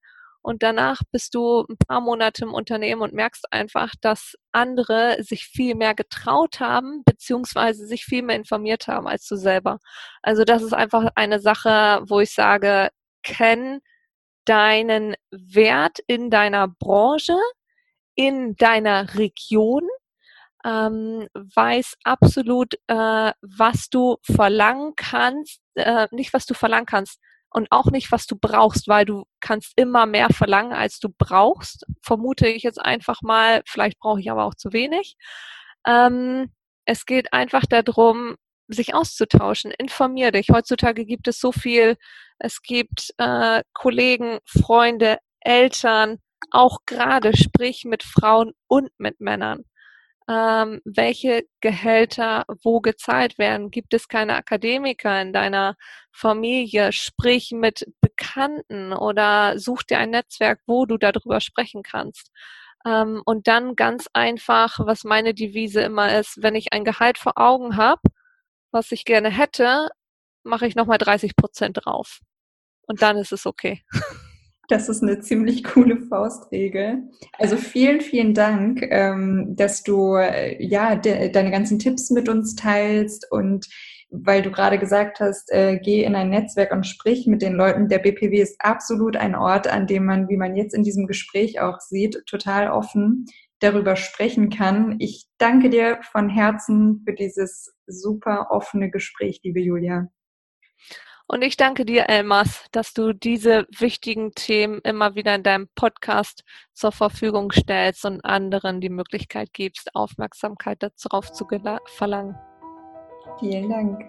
Und 0.49 0.63
danach 0.63 1.03
bist 1.13 1.35
du 1.35 1.67
ein 1.69 1.77
paar 1.77 2.01
Monate 2.01 2.45
im 2.45 2.55
Unternehmen 2.55 3.03
und 3.03 3.13
merkst 3.13 3.53
einfach, 3.53 3.93
dass 4.01 4.35
andere 4.51 5.23
sich 5.23 5.45
viel 5.45 5.75
mehr 5.75 5.95
getraut 5.95 6.59
haben, 6.59 7.03
beziehungsweise 7.05 7.87
sich 7.87 8.07
viel 8.07 8.23
mehr 8.23 8.37
informiert 8.37 8.89
haben 8.89 9.07
als 9.07 9.27
du 9.27 9.37
selber. 9.37 9.79
Also 10.23 10.45
das 10.45 10.63
ist 10.63 10.73
einfach 10.73 11.11
eine 11.17 11.39
Sache, 11.39 12.01
wo 12.09 12.21
ich 12.21 12.33
sage, 12.33 12.89
kenn 13.23 13.81
deinen 14.47 15.17
Wert 15.31 15.99
in 16.07 16.31
deiner 16.31 16.67
Branche, 16.67 17.37
in 18.15 18.57
deiner 18.57 19.17
Region, 19.17 19.87
ähm, 20.65 21.29
weiß 21.35 21.97
absolut, 22.05 22.73
äh, 22.87 23.33
was 23.43 23.91
du 23.91 24.17
verlangen 24.23 24.95
kannst, 24.97 25.61
äh, 25.75 26.09
nicht 26.11 26.33
was 26.33 26.47
du 26.47 26.55
verlangen 26.55 26.87
kannst, 26.87 27.21
und 27.51 27.69
auch 27.71 27.87
nicht, 27.87 28.13
was 28.13 28.27
du 28.27 28.37
brauchst, 28.37 28.89
weil 28.89 29.05
du 29.05 29.25
kannst 29.41 29.73
immer 29.77 30.07
mehr 30.07 30.29
verlangen, 30.31 30.73
als 30.73 30.99
du 31.01 31.09
brauchst. 31.17 31.87
Vermute 32.03 32.49
ich 32.49 32.63
jetzt 32.63 32.81
einfach 32.81 33.23
mal, 33.23 33.63
vielleicht 33.67 33.99
brauche 33.99 34.21
ich 34.21 34.31
aber 34.31 34.45
auch 34.45 34.55
zu 34.55 34.73
wenig. 34.73 35.17
Ähm, 35.87 36.53
es 36.85 37.07
geht 37.07 37.33
einfach 37.33 37.65
darum, 37.67 38.37
sich 38.69 38.95
auszutauschen. 38.95 39.71
Informier 39.73 40.33
dich. 40.33 40.49
Heutzutage 40.51 41.07
gibt 41.07 41.29
es 41.29 41.41
so 41.41 41.53
viel. 41.53 41.97
Es 42.39 42.63
gibt 42.63 43.15
äh, 43.19 43.63
Kollegen, 43.73 44.39
Freunde, 44.45 45.19
Eltern, 45.41 46.19
auch 46.51 46.81
gerade 46.87 47.37
sprich 47.37 47.85
mit 47.85 48.03
Frauen 48.03 48.53
und 48.69 48.91
mit 48.99 49.21
Männern 49.21 49.65
ähm, 50.29 50.81
welche 50.85 51.45
Gehälter 51.61 52.45
wo 52.63 52.81
gezahlt 52.81 53.39
werden. 53.39 53.71
Gibt 53.71 53.95
es 53.95 54.09
keine 54.09 54.37
Akademiker 54.37 55.21
in 55.23 55.33
deiner 55.33 55.77
Familie? 56.13 56.93
Sprich 56.93 57.53
mit 57.53 57.87
Bekannten 58.03 58.93
oder 58.93 59.59
such 59.59 59.85
dir 59.85 59.99
ein 59.99 60.11
Netzwerk, 60.11 60.61
wo 60.67 60.85
du 60.85 60.99
darüber 60.99 61.41
sprechen 61.41 61.83
kannst. 61.83 62.31
Ähm, 62.87 63.23
und 63.25 63.49
dann 63.49 63.75
ganz 63.75 64.09
einfach, 64.13 64.79
was 64.81 65.05
meine 65.05 65.35
Devise 65.35 65.81
immer 65.81 66.19
ist, 66.19 66.43
wenn 66.43 66.55
ich 66.55 66.73
ein 66.73 66.85
Gehalt 66.85 67.19
vor 67.19 67.39
Augen 67.39 67.77
habe, 67.77 68.03
was 68.71 68.93
ich 68.93 69.05
gerne 69.05 69.31
hätte, 69.31 69.89
mache 70.45 70.67
ich 70.67 70.77
nochmal 70.77 70.99
30 70.99 71.37
Prozent 71.37 71.79
drauf. 71.85 72.21
Und 72.87 73.03
dann 73.03 73.17
ist 73.19 73.33
es 73.33 73.47
okay. 73.47 73.83
Das 74.69 74.91
ist 74.91 75.03
eine 75.03 75.21
ziemlich 75.21 75.65
coole 75.65 75.97
Faustregel. 75.97 77.09
Also 77.39 77.57
vielen, 77.57 78.01
vielen 78.01 78.35
Dank, 78.35 78.83
ähm, 78.83 79.55
dass 79.57 79.83
du 79.83 80.15
äh, 80.15 80.63
ja 80.63 80.95
de 80.95 81.31
deine 81.31 81.51
ganzen 81.51 81.79
Tipps 81.79 82.11
mit 82.11 82.29
uns 82.29 82.55
teilst 82.55 83.31
und 83.33 83.67
weil 84.11 84.41
du 84.43 84.51
gerade 84.51 84.79
gesagt 84.79 85.21
hast, 85.21 85.51
äh, 85.53 85.79
geh 85.83 86.05
in 86.05 86.15
ein 86.15 86.31
Netzwerk 86.31 86.73
und 86.73 86.87
sprich 86.87 87.27
mit 87.27 87.43
den 87.43 87.55
Leuten. 87.55 87.89
Der 87.89 87.99
BPW 87.99 88.41
ist 88.41 88.57
absolut 88.61 89.17
ein 89.17 89.35
Ort, 89.35 89.67
an 89.69 89.87
dem 89.87 90.07
man, 90.07 90.29
wie 90.29 90.37
man 90.37 90.57
jetzt 90.57 90.75
in 90.75 90.83
diesem 90.83 91.07
Gespräch 91.07 91.61
auch 91.61 91.81
sieht, 91.81 92.23
total 92.27 92.71
offen 92.71 93.27
darüber 93.61 93.97
sprechen 93.97 94.51
kann. 94.51 94.97
Ich 94.99 95.27
danke 95.39 95.69
dir 95.69 95.99
von 96.13 96.29
Herzen 96.29 97.03
für 97.05 97.15
dieses 97.15 97.75
super 97.87 98.49
offene 98.51 98.91
Gespräch, 98.91 99.41
liebe 99.43 99.61
Julia. 99.61 100.09
Und 101.31 101.43
ich 101.43 101.59
danke 101.59 101.85
dir, 101.85 102.09
Elmas, 102.09 102.65
dass 102.73 102.95
du 102.95 103.13
diese 103.13 103.67
wichtigen 103.79 104.33
Themen 104.33 104.81
immer 104.83 105.15
wieder 105.15 105.35
in 105.35 105.43
deinem 105.43 105.69
Podcast 105.75 106.43
zur 106.73 106.91
Verfügung 106.91 107.53
stellst 107.53 108.07
und 108.07 108.25
anderen 108.25 108.81
die 108.81 108.89
Möglichkeit 108.89 109.53
gibst, 109.53 109.95
Aufmerksamkeit 109.95 110.83
darauf 110.83 111.31
zu 111.31 111.47
verlangen. 111.85 112.35
Vielen 113.39 113.69
Dank. 113.69 114.05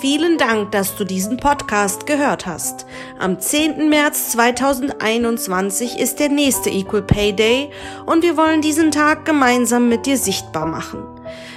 Vielen 0.00 0.38
Dank, 0.38 0.70
dass 0.70 0.96
du 0.96 1.04
diesen 1.04 1.38
Podcast 1.38 2.06
gehört 2.06 2.46
hast. 2.46 2.86
Am 3.18 3.40
10. 3.40 3.88
März 3.88 4.30
2021 4.30 5.98
ist 5.98 6.20
der 6.20 6.28
nächste 6.28 6.70
Equal 6.70 7.02
Pay 7.02 7.32
Day 7.32 7.70
und 8.06 8.22
wir 8.22 8.36
wollen 8.36 8.62
diesen 8.62 8.92
Tag 8.92 9.24
gemeinsam 9.24 9.88
mit 9.88 10.06
dir 10.06 10.16
sichtbar 10.16 10.66
machen. 10.66 11.04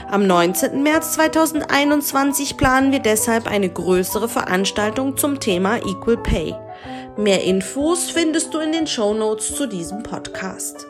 Am 0.09 0.27
19. 0.27 0.83
März 0.83 1.13
2021 1.13 2.57
planen 2.57 2.91
wir 2.91 2.99
deshalb 2.99 3.47
eine 3.47 3.69
größere 3.69 4.29
Veranstaltung 4.29 5.17
zum 5.17 5.39
Thema 5.39 5.77
Equal 5.77 6.17
Pay. 6.17 6.55
Mehr 7.17 7.43
Infos 7.43 8.09
findest 8.09 8.53
du 8.53 8.59
in 8.59 8.71
den 8.71 8.87
Show 8.87 9.13
Notes 9.13 9.55
zu 9.55 9.67
diesem 9.67 10.03
Podcast. 10.03 10.87